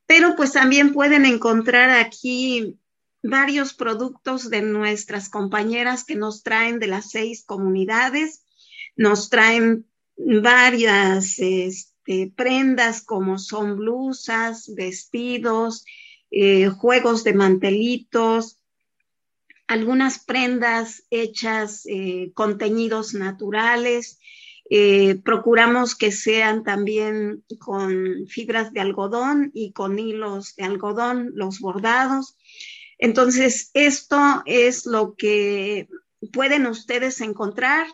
Pero 0.05 0.37
pues 0.37 0.53
también 0.53 0.93
pueden 0.93 1.25
encontrar 1.25 1.89
aquí 1.89 2.79
varios 3.23 3.73
productos 3.73 4.51
de 4.51 4.61
nuestras 4.61 5.31
compañeras 5.31 6.05
que 6.05 6.17
nos 6.17 6.43
traen 6.43 6.79
de 6.81 6.89
las 6.89 7.09
seis 7.09 7.45
comunidades, 7.47 8.45
nos 8.95 9.31
traen 9.31 9.87
varias 10.17 11.39
este, 11.39 11.93
prendas 12.37 13.03
como 13.03 13.39
son 13.39 13.77
blusas, 13.77 14.75
vestidos, 14.75 15.85
eh, 16.31 16.69
juegos 16.69 17.25
de 17.25 17.35
mantelitos, 17.35 18.59
algunas 19.67 20.25
prendas 20.25 21.05
hechas 21.11 21.87
eh, 21.87 22.33
con 22.35 22.59
teñidos 22.59 23.15
naturales. 23.15 24.19
Eh, 24.71 25.21
procuramos 25.25 25.95
que 25.95 26.11
sean 26.11 26.65
también 26.65 27.45
con 27.59 28.27
fibras 28.27 28.73
de 28.73 28.81
algodón 28.81 29.51
y 29.55 29.73
con 29.73 29.99
hilos 29.99 30.57
de 30.57 30.65
algodón, 30.65 31.33
los 31.35 31.61
bordados. 31.61 32.37
Entonces, 32.99 33.71
esto 33.75 34.43
es 34.47 34.87
lo 34.87 35.15
que 35.17 35.89
pueden 36.33 36.67
ustedes 36.67 37.21
encontrar 37.21 37.87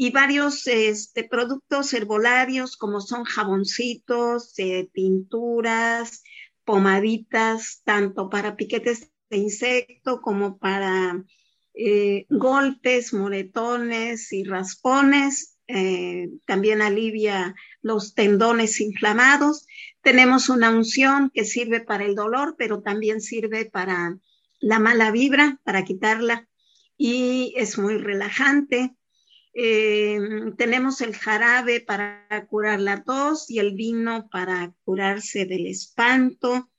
y 0.00 0.12
varios 0.12 0.64
este, 0.68 1.24
productos 1.24 1.92
herbolarios 1.92 2.76
como 2.76 3.00
son 3.00 3.24
jaboncitos, 3.24 4.56
eh, 4.58 4.88
pinturas, 4.92 6.22
pomaditas, 6.64 7.82
tanto 7.82 8.30
para 8.30 8.54
piquetes 8.54 9.10
de 9.28 9.38
insecto 9.38 10.20
como 10.22 10.56
para 10.58 11.24
eh, 11.74 12.26
golpes, 12.30 13.12
moretones 13.12 14.32
y 14.32 14.44
raspones. 14.44 15.58
Eh, 15.66 16.28
también 16.46 16.80
alivia 16.80 17.56
los 17.82 18.14
tendones 18.14 18.80
inflamados. 18.80 19.66
Tenemos 20.00 20.48
una 20.48 20.70
unción 20.70 21.32
que 21.34 21.44
sirve 21.44 21.80
para 21.80 22.04
el 22.04 22.14
dolor, 22.14 22.54
pero 22.56 22.82
también 22.82 23.20
sirve 23.20 23.64
para 23.64 24.16
la 24.60 24.78
mala 24.78 25.10
vibra, 25.10 25.60
para 25.64 25.84
quitarla 25.84 26.48
y 26.96 27.52
es 27.56 27.78
muy 27.78 27.98
relajante. 27.98 28.94
Eh, 29.54 30.18
tenemos 30.56 31.00
el 31.00 31.16
jarabe 31.16 31.80
para 31.80 32.46
curar 32.48 32.80
la 32.80 33.02
tos 33.02 33.50
y 33.50 33.58
el 33.58 33.74
vino 33.74 34.28
para 34.30 34.72
curarse 34.84 35.46
del 35.46 35.66
espanto. 35.66 36.70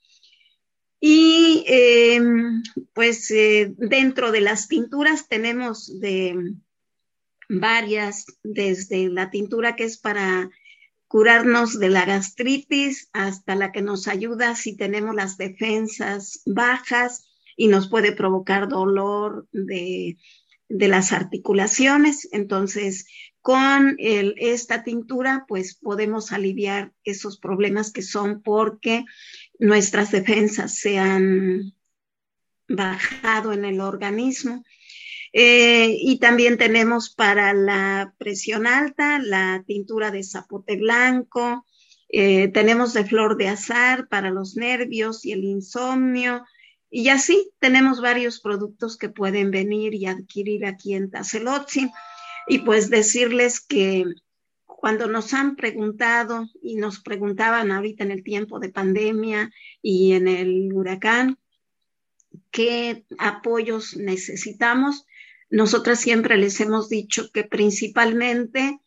Y 0.99 1.63
eh, 1.67 2.21
pues 2.93 3.31
eh, 3.31 3.73
dentro 3.77 4.31
de 4.31 4.41
las 4.41 4.67
tinturas 4.67 5.27
tenemos 5.27 5.99
de 5.99 6.55
varias, 7.47 8.25
desde 8.43 9.09
la 9.09 9.29
tintura 9.29 9.75
que 9.75 9.85
es 9.85 9.97
para 9.97 10.49
curarnos 11.07 11.79
de 11.79 11.89
la 11.89 12.05
gastritis 12.05 13.09
hasta 13.13 13.55
la 13.55 13.71
que 13.71 13.81
nos 13.81 14.07
ayuda 14.07 14.55
si 14.55 14.77
tenemos 14.77 15.15
las 15.15 15.37
defensas 15.37 16.43
bajas 16.45 17.25
y 17.57 17.67
nos 17.67 17.89
puede 17.89 18.11
provocar 18.11 18.69
dolor 18.69 19.47
de 19.51 20.17
de 20.69 20.87
las 20.87 21.11
articulaciones. 21.11 22.29
Entonces, 22.31 23.07
con 23.41 23.95
esta 23.99 24.83
tintura, 24.83 25.45
pues 25.47 25.75
podemos 25.75 26.31
aliviar 26.31 26.93
esos 27.03 27.39
problemas 27.39 27.91
que 27.91 28.01
son 28.01 28.41
porque 28.41 29.05
nuestras 29.57 30.11
defensas 30.11 30.75
se 30.75 30.99
han 30.99 31.73
bajado 32.67 33.51
en 33.51 33.65
el 33.65 33.81
organismo. 33.81 34.63
Eh, 35.31 35.95
y 35.99 36.19
también 36.19 36.57
tenemos 36.57 37.13
para 37.13 37.53
la 37.53 38.15
presión 38.17 38.65
alta 38.65 39.19
la 39.19 39.63
tintura 39.65 40.09
de 40.09 40.23
zapote 40.23 40.75
blanco, 40.77 41.65
eh, 42.11 42.47
tenemos 42.47 42.93
de 42.93 43.05
flor 43.05 43.37
de 43.37 43.49
azar 43.49 44.07
para 44.09 44.31
los 44.31 44.55
nervios 44.55 45.25
y 45.25 45.31
el 45.31 45.43
insomnio, 45.43 46.43
y 46.89 47.09
así 47.09 47.51
tenemos 47.59 48.01
varios 48.01 48.39
productos 48.39 48.97
que 48.97 49.09
pueden 49.09 49.51
venir 49.51 49.93
y 49.93 50.07
adquirir 50.07 50.65
aquí 50.65 50.95
en 50.95 51.11
Tazelotzi. 51.11 51.91
Y 52.47 52.59
pues 52.59 52.89
decirles 52.89 53.59
que 53.59 54.05
cuando 54.65 55.07
nos 55.07 55.33
han 55.33 55.55
preguntado 55.55 56.47
y 56.63 56.77
nos 56.77 56.99
preguntaban 57.01 57.71
ahorita 57.71 58.03
en 58.03 58.11
el 58.11 58.23
tiempo 58.23 58.59
de 58.59 58.69
pandemia 58.69 59.51
y 59.81 60.13
en 60.13 60.27
el 60.27 60.73
huracán, 60.73 61.37
qué 62.49 63.05
apoyos 63.19 63.95
necesitamos, 63.95 65.05
nosotras 65.49 65.99
siempre 65.99 66.37
les 66.37 66.59
hemos 66.59 66.89
dicho 66.89 67.29
que 67.31 67.43
principalmente 67.43 68.79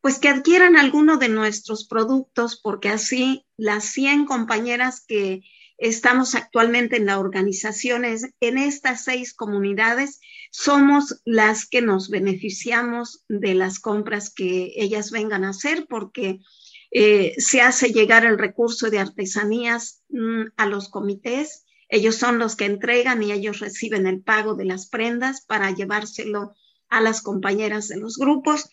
pues 0.00 0.20
que 0.20 0.28
adquieran 0.28 0.76
alguno 0.76 1.16
de 1.16 1.28
nuestros 1.28 1.86
productos 1.86 2.60
porque 2.60 2.88
así 2.88 3.46
las 3.56 3.84
100 3.86 4.26
compañeras 4.26 5.04
que 5.04 5.42
estamos 5.78 6.34
actualmente 6.34 6.96
en 6.96 7.06
la 7.06 7.18
organización, 7.18 8.04
en 8.04 8.58
estas 8.58 9.04
seis 9.04 9.32
comunidades, 9.32 10.20
somos 10.50 11.22
las 11.24 11.66
que 11.66 11.82
nos 11.82 12.10
beneficiamos 12.10 13.24
de 13.28 13.54
las 13.54 13.78
compras 13.78 14.32
que 14.34 14.72
ellas 14.76 15.10
vengan 15.10 15.44
a 15.44 15.50
hacer 15.50 15.86
porque 15.88 16.40
eh, 16.90 17.34
se 17.38 17.60
hace 17.60 17.92
llegar 17.92 18.24
el 18.24 18.38
recurso 18.38 18.90
de 18.90 18.98
artesanías 18.98 20.02
mm, 20.08 20.46
a 20.56 20.66
los 20.66 20.88
comités. 20.88 21.64
Ellos 21.88 22.16
son 22.16 22.38
los 22.38 22.56
que 22.56 22.64
entregan 22.64 23.22
y 23.22 23.32
ellos 23.32 23.60
reciben 23.60 24.06
el 24.06 24.22
pago 24.22 24.54
de 24.54 24.64
las 24.64 24.88
prendas 24.88 25.42
para 25.42 25.70
llevárselo 25.70 26.54
a 26.88 27.00
las 27.00 27.22
compañeras 27.22 27.88
de 27.88 27.98
los 27.98 28.16
grupos. 28.16 28.68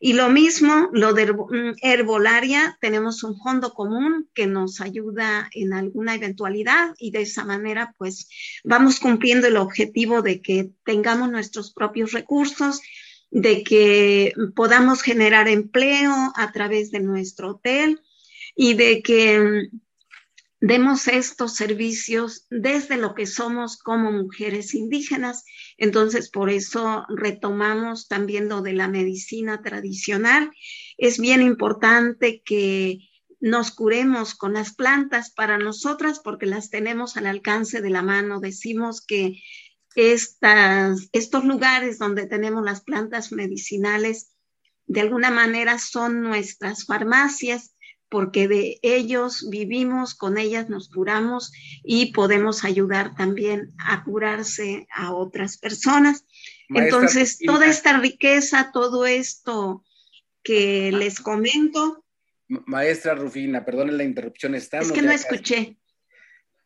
Y 0.00 0.12
lo 0.12 0.28
mismo, 0.28 0.88
lo 0.92 1.12
de 1.12 1.32
mm, 1.32 1.76
herbolaria, 1.82 2.78
tenemos 2.80 3.24
un 3.24 3.36
fondo 3.36 3.72
común 3.72 4.28
que 4.32 4.46
nos 4.46 4.80
ayuda 4.80 5.50
en 5.52 5.72
alguna 5.72 6.14
eventualidad 6.14 6.94
y 6.98 7.10
de 7.10 7.22
esa 7.22 7.44
manera 7.44 7.94
pues 7.98 8.28
vamos 8.62 9.00
cumpliendo 9.00 9.48
el 9.48 9.56
objetivo 9.56 10.22
de 10.22 10.40
que 10.40 10.70
tengamos 10.84 11.30
nuestros 11.30 11.72
propios 11.72 12.12
recursos 12.12 12.80
de 13.30 13.62
que 13.62 14.32
podamos 14.54 15.02
generar 15.02 15.48
empleo 15.48 16.32
a 16.34 16.52
través 16.52 16.90
de 16.90 17.00
nuestro 17.00 17.50
hotel 17.50 18.00
y 18.54 18.74
de 18.74 19.02
que 19.02 19.68
demos 20.60 21.06
estos 21.08 21.54
servicios 21.54 22.46
desde 22.50 22.96
lo 22.96 23.14
que 23.14 23.26
somos 23.26 23.76
como 23.76 24.10
mujeres 24.10 24.74
indígenas. 24.74 25.44
Entonces, 25.78 26.28
por 26.28 26.50
eso 26.50 27.06
retomamos 27.08 28.08
también 28.08 28.48
lo 28.48 28.60
de 28.60 28.72
la 28.72 28.88
medicina 28.88 29.62
tradicional. 29.62 30.50
Es 30.98 31.18
bien 31.18 31.40
importante 31.40 32.42
que 32.44 32.98
nos 33.40 33.70
curemos 33.70 34.34
con 34.34 34.54
las 34.54 34.74
plantas 34.74 35.30
para 35.30 35.56
nosotras 35.56 36.18
porque 36.18 36.46
las 36.46 36.70
tenemos 36.70 37.16
al 37.16 37.26
alcance 37.26 37.80
de 37.80 37.90
la 37.90 38.02
mano. 38.02 38.40
Decimos 38.40 39.04
que 39.06 39.40
estas, 39.94 41.08
estos 41.12 41.44
lugares 41.44 41.98
donde 41.98 42.26
tenemos 42.26 42.64
las 42.64 42.82
plantas 42.82 43.32
medicinales 43.32 44.34
de 44.86 45.00
alguna 45.00 45.30
manera 45.30 45.78
son 45.78 46.22
nuestras 46.22 46.86
farmacias 46.86 47.74
porque 48.08 48.48
de 48.48 48.78
ellos 48.82 49.48
vivimos, 49.50 50.14
con 50.14 50.38
ellas 50.38 50.68
nos 50.68 50.88
curamos 50.88 51.52
y 51.84 52.12
podemos 52.12 52.64
ayudar 52.64 53.14
también 53.14 53.74
a 53.78 54.04
curarse 54.04 54.86
a 54.90 55.12
otras 55.12 55.58
personas. 55.58 56.24
Entonces, 56.68 57.38
toda 57.38 57.66
esta 57.66 57.98
riqueza, 57.98 58.70
todo 58.72 59.06
esto 59.06 59.84
que 60.42 60.92
les 60.92 61.20
comento. 61.20 62.04
Maestra 62.46 63.14
Rufina, 63.14 63.64
perdone 63.64 63.92
la 63.92 64.04
interrupción. 64.04 64.54
Estamos 64.54 64.88
es 64.88 64.92
que 64.92 65.02
no 65.02 65.12
escuché. 65.12 65.76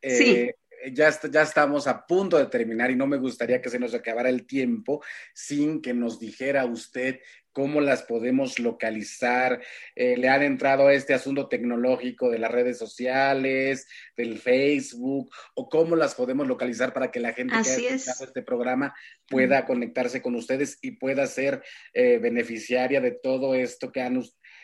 Eh, 0.00 0.16
sí 0.16 0.50
ya, 0.90 1.20
ya 1.30 1.42
estamos 1.42 1.86
a 1.86 2.06
punto 2.06 2.36
de 2.36 2.46
terminar 2.46 2.90
y 2.90 2.96
no 2.96 3.06
me 3.06 3.16
gustaría 3.16 3.60
que 3.60 3.70
se 3.70 3.78
nos 3.78 3.94
acabara 3.94 4.28
el 4.28 4.46
tiempo 4.46 5.02
sin 5.34 5.80
que 5.80 5.94
nos 5.94 6.18
dijera 6.18 6.64
usted 6.64 7.20
cómo 7.52 7.80
las 7.80 8.02
podemos 8.02 8.58
localizar. 8.58 9.62
Eh, 9.94 10.16
le 10.16 10.28
han 10.28 10.42
entrado 10.42 10.88
a 10.88 10.94
este 10.94 11.14
asunto 11.14 11.48
tecnológico 11.48 12.30
de 12.30 12.38
las 12.38 12.50
redes 12.50 12.78
sociales, 12.78 13.86
del 14.16 14.38
Facebook, 14.38 15.30
o 15.54 15.68
cómo 15.68 15.96
las 15.96 16.14
podemos 16.14 16.46
localizar 16.46 16.92
para 16.92 17.10
que 17.10 17.20
la 17.20 17.32
gente 17.32 17.52
que 17.52 17.58
ha 17.58 17.94
escuchado 17.94 18.24
este 18.24 18.42
programa 18.42 18.94
pueda 19.28 19.66
conectarse 19.66 20.22
con 20.22 20.34
ustedes 20.34 20.78
y 20.82 20.92
pueda 20.92 21.26
ser 21.26 21.62
eh, 21.92 22.18
beneficiaria 22.18 23.00
de 23.00 23.12
todo 23.12 23.54
esto 23.54 23.92
que 23.92 24.00
han 24.00 24.22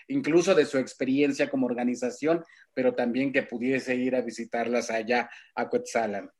incluso 0.08 0.54
de 0.54 0.64
su 0.64 0.78
experiencia 0.78 1.50
como 1.50 1.66
organización, 1.66 2.42
pero 2.74 2.94
también 2.94 3.32
que 3.32 3.42
pudiese 3.42 3.94
ir 3.94 4.16
a 4.16 4.22
visitarlas 4.22 4.90
allá 4.90 5.28
a 5.54 5.68
Quetzalan. 5.68 6.30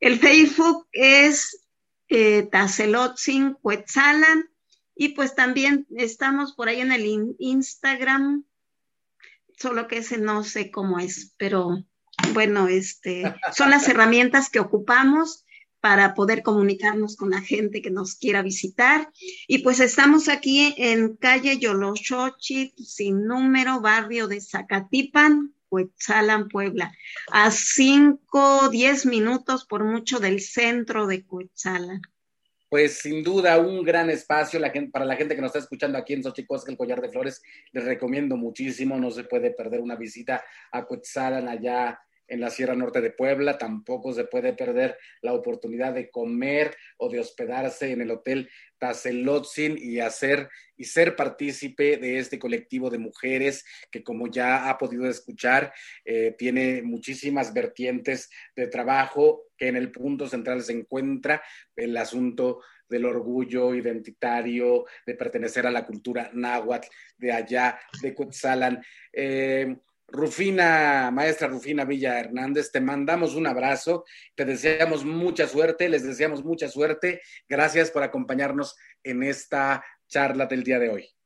El 0.00 0.18
Facebook 0.18 0.86
es 0.92 1.66
eh, 2.08 2.48
Tacelotzin 2.50 3.56
y 4.94 5.08
pues 5.10 5.34
también 5.34 5.86
estamos 5.96 6.54
por 6.54 6.68
ahí 6.68 6.80
en 6.80 6.92
el 6.92 7.34
Instagram, 7.38 8.44
solo 9.56 9.88
que 9.88 9.98
ese 9.98 10.18
no 10.18 10.44
sé 10.44 10.70
cómo 10.70 10.98
es, 10.98 11.34
pero 11.36 11.84
bueno, 12.32 12.68
este, 12.68 13.34
son 13.54 13.70
las 13.70 13.88
herramientas 13.88 14.50
que 14.50 14.60
ocupamos 14.60 15.44
para 15.80 16.14
poder 16.14 16.42
comunicarnos 16.42 17.16
con 17.16 17.30
la 17.30 17.40
gente 17.40 17.82
que 17.82 17.90
nos 17.90 18.16
quiera 18.16 18.42
visitar. 18.42 19.10
Y 19.46 19.58
pues 19.58 19.78
estamos 19.78 20.28
aquí 20.28 20.74
en 20.78 21.16
calle 21.16 21.58
Yoloshochi, 21.58 22.74
sin 22.76 23.24
número, 23.24 23.80
barrio 23.80 24.26
de 24.26 24.40
Zacatipan, 24.40 25.54
Cuetzalan, 25.68 26.48
Puebla, 26.48 26.92
a 27.32 27.50
5, 27.50 28.68
10 28.70 29.06
minutos 29.06 29.64
por 29.66 29.84
mucho 29.84 30.18
del 30.18 30.40
centro 30.40 31.06
de 31.06 31.24
Cuetzalan. 31.24 32.02
Pues 32.68 32.98
sin 32.98 33.22
duda 33.22 33.58
un 33.58 33.84
gran 33.84 34.10
espacio 34.10 34.58
la 34.58 34.70
gente, 34.70 34.90
para 34.90 35.04
la 35.04 35.16
gente 35.16 35.36
que 35.36 35.40
nos 35.40 35.50
está 35.50 35.60
escuchando 35.60 35.98
aquí 35.98 36.14
en 36.14 36.24
Xochicosca, 36.24 36.70
el 36.70 36.76
Collar 36.76 37.00
de 37.00 37.10
Flores. 37.10 37.40
Les 37.72 37.84
recomiendo 37.84 38.36
muchísimo, 38.36 38.98
no 38.98 39.10
se 39.10 39.24
puede 39.24 39.52
perder 39.52 39.80
una 39.80 39.94
visita 39.94 40.44
a 40.72 40.84
Cuetzalan 40.84 41.48
allá 41.48 42.00
en 42.28 42.40
la 42.40 42.50
Sierra 42.50 42.74
Norte 42.74 43.00
de 43.00 43.10
Puebla, 43.10 43.58
tampoco 43.58 44.12
se 44.12 44.24
puede 44.24 44.52
perder 44.52 44.98
la 45.22 45.32
oportunidad 45.32 45.94
de 45.94 46.10
comer 46.10 46.76
o 46.98 47.08
de 47.08 47.20
hospedarse 47.20 47.90
en 47.90 48.00
el 48.00 48.10
Hotel 48.10 48.48
Tazelotzin 48.78 49.78
y 49.78 50.00
hacer 50.00 50.48
y 50.76 50.84
ser 50.84 51.16
partícipe 51.16 51.96
de 51.96 52.18
este 52.18 52.38
colectivo 52.38 52.90
de 52.90 52.98
mujeres 52.98 53.64
que 53.90 54.02
como 54.02 54.30
ya 54.30 54.68
ha 54.68 54.76
podido 54.76 55.08
escuchar, 55.08 55.72
eh, 56.04 56.34
tiene 56.36 56.82
muchísimas 56.82 57.54
vertientes 57.54 58.28
de 58.54 58.66
trabajo 58.66 59.44
que 59.56 59.68
en 59.68 59.76
el 59.76 59.90
punto 59.90 60.28
central 60.28 60.62
se 60.62 60.72
encuentra 60.72 61.42
el 61.74 61.96
asunto 61.96 62.60
del 62.88 63.04
orgullo 63.04 63.74
identitario, 63.74 64.84
de 65.06 65.14
pertenecer 65.14 65.66
a 65.66 65.70
la 65.70 65.86
cultura 65.86 66.30
náhuatl 66.32 66.88
de 67.16 67.32
allá, 67.32 67.80
de 68.00 68.14
Cuetzalan. 68.14 68.84
Eh, 69.12 69.76
Rufina, 70.08 71.10
maestra 71.12 71.48
Rufina 71.48 71.84
Villa 71.84 72.20
Hernández, 72.20 72.70
te 72.70 72.80
mandamos 72.80 73.34
un 73.34 73.46
abrazo, 73.46 74.04
te 74.34 74.44
deseamos 74.44 75.04
mucha 75.04 75.48
suerte, 75.48 75.88
les 75.88 76.04
deseamos 76.04 76.44
mucha 76.44 76.68
suerte. 76.68 77.20
Gracias 77.48 77.90
por 77.90 78.02
acompañarnos 78.02 78.76
en 79.02 79.22
esta 79.22 79.84
charla 80.06 80.46
del 80.46 80.62
día 80.62 80.78
de 80.78 80.90
hoy. 80.90 81.16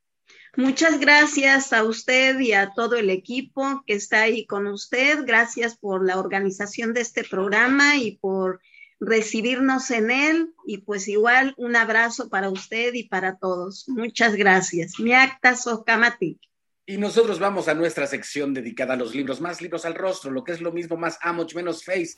Muchas 0.56 0.98
gracias 0.98 1.72
a 1.72 1.84
usted 1.84 2.38
y 2.40 2.54
a 2.54 2.72
todo 2.74 2.96
el 2.96 3.08
equipo 3.08 3.84
que 3.86 3.94
está 3.94 4.22
ahí 4.22 4.46
con 4.46 4.66
usted. 4.66 5.24
Gracias 5.24 5.76
por 5.76 6.04
la 6.04 6.18
organización 6.18 6.92
de 6.92 7.02
este 7.02 7.22
programa 7.22 7.96
y 7.96 8.16
por 8.16 8.60
recibirnos 8.98 9.92
en 9.92 10.10
él. 10.10 10.52
Y 10.66 10.78
pues 10.78 11.06
igual 11.06 11.54
un 11.56 11.76
abrazo 11.76 12.30
para 12.30 12.50
usted 12.50 12.94
y 12.94 13.04
para 13.04 13.36
todos. 13.36 13.88
Muchas 13.88 14.34
gracias. 14.34 14.98
Mi 14.98 15.12
acta 15.12 15.54
Socamati. 15.54 16.40
Y 16.86 16.96
nosotros 16.96 17.38
vamos 17.38 17.68
a 17.68 17.74
nuestra 17.74 18.06
sección 18.06 18.54
dedicada 18.54 18.94
a 18.94 18.96
los 18.96 19.14
libros, 19.14 19.40
más 19.40 19.60
libros 19.60 19.84
al 19.84 19.94
rostro, 19.94 20.30
lo 20.30 20.42
que 20.42 20.52
es 20.52 20.60
lo 20.60 20.72
mismo, 20.72 20.96
más 20.96 21.18
amoch, 21.22 21.54
menos 21.54 21.84
face. 21.84 22.16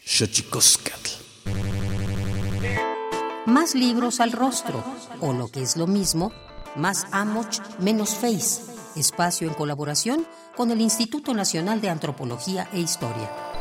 Más 3.46 3.74
libros 3.74 4.20
al 4.20 4.32
rostro, 4.32 4.82
o 5.20 5.32
lo 5.32 5.48
que 5.48 5.62
es 5.62 5.76
lo 5.76 5.86
mismo, 5.86 6.32
más 6.76 7.06
amoch, 7.12 7.58
menos 7.80 8.14
face. 8.14 8.62
Espacio 8.96 9.48
en 9.48 9.54
colaboración 9.54 10.26
con 10.56 10.70
el 10.70 10.80
Instituto 10.80 11.34
Nacional 11.34 11.80
de 11.80 11.90
Antropología 11.90 12.68
e 12.72 12.80
Historia. 12.80 13.51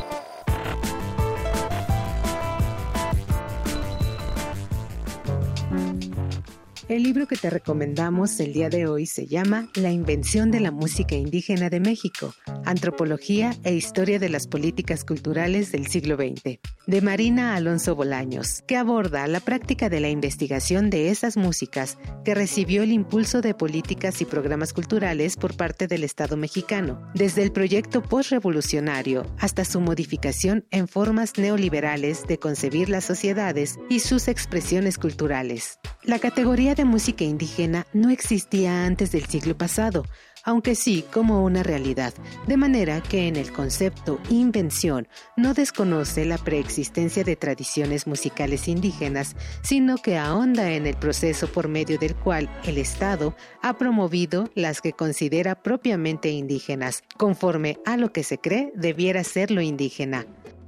El 6.92 7.04
libro 7.04 7.26
que 7.26 7.38
te 7.38 7.50
recomendamos 7.50 8.38
el 8.42 8.52
día 8.52 8.68
de 8.68 8.86
hoy 8.86 9.06
se 9.06 9.26
llama 9.26 9.70
La 9.76 9.92
invención 9.92 10.52
de 10.52 10.60
la 10.60 10.72
música 10.72 11.16
indígena 11.16 11.70
de 11.70 11.80
México, 11.80 12.36
Antropología 12.66 13.56
e 13.64 13.74
Historia 13.74 14.20
de 14.20 14.28
las 14.28 14.46
Políticas 14.46 15.06
Culturales 15.06 15.72
del 15.72 15.88
siglo 15.88 16.18
XX, 16.18 16.60
de 16.88 17.02
Marina 17.02 17.56
Alonso 17.56 17.96
Bolaños, 17.96 18.62
que 18.68 18.76
aborda 18.76 19.26
la 19.28 19.40
práctica 19.40 19.88
de 19.88 20.02
la 20.02 20.10
investigación 20.10 20.90
de 20.90 21.12
esas 21.12 21.38
músicas 21.38 21.98
que 22.26 22.36
recibió 22.36 22.84
el 22.84 22.92
impulso 22.92 23.40
de 23.40 23.54
políticas 23.54 24.20
y 24.20 24.26
programas 24.26 24.74
culturales 24.74 25.38
por 25.38 25.56
parte 25.56 25.88
del 25.88 26.04
Estado 26.04 26.36
mexicano, 26.36 27.10
desde 27.14 27.42
el 27.42 27.54
proyecto 27.54 28.02
postrevolucionario 28.04 29.26
hasta 29.40 29.64
su 29.64 29.80
modificación 29.80 30.66
en 30.72 30.90
formas 30.90 31.38
neoliberales 31.38 32.28
de 32.28 32.38
concebir 32.38 32.90
las 32.90 33.06
sociedades 33.06 33.80
y 33.90 34.02
sus 34.02 34.28
expresiones 34.28 34.98
culturales. 34.98 35.80
La 36.04 36.18
categoría 36.18 36.74
de 36.74 36.84
música 36.84 37.24
indígena 37.24 37.86
no 37.94 38.10
existía 38.10 38.86
antes 38.86 39.12
del 39.12 39.26
siglo 39.26 39.56
pasado, 39.56 40.04
aunque 40.44 40.74
sí 40.74 41.06
como 41.14 41.44
una 41.44 41.62
realidad, 41.62 42.12
de 42.48 42.58
manera 42.58 43.02
que 43.02 43.28
en 43.28 43.36
el 43.36 43.52
concepto 43.52 44.20
invención 44.32 45.08
no 45.38 45.54
desconoce 45.54 46.26
la 46.26 46.40
preexistencia 46.40 47.24
de 47.24 47.36
tradiciones 47.36 48.08
musicales 48.08 48.68
indígenas, 48.68 49.36
sino 49.62 49.98
que 49.98 50.18
ahonda 50.18 50.72
en 50.72 50.88
el 50.88 50.98
proceso 50.98 51.46
por 51.46 51.68
medio 51.68 52.00
del 52.00 52.16
cual 52.16 52.50
el 52.64 52.80
Estado 52.80 53.36
ha 53.62 53.78
promovido 53.78 54.50
las 54.56 54.82
que 54.82 54.94
considera 54.94 55.62
propiamente 55.62 56.30
indígenas, 56.30 57.04
conforme 57.16 57.78
a 57.86 57.96
lo 57.96 58.12
que 58.12 58.24
se 58.24 58.40
cree 58.40 58.72
debiera 58.74 59.24
ser 59.24 59.52
lo 59.52 59.62
indígena. 59.62 60.26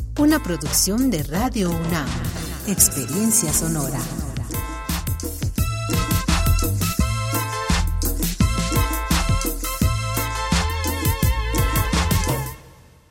Una 0.19 0.43
producción 0.43 1.09
de 1.09 1.23
Radio 1.23 1.69
UNAM. 1.69 2.07
Experiencia 2.67 3.51
sonora. 3.53 3.99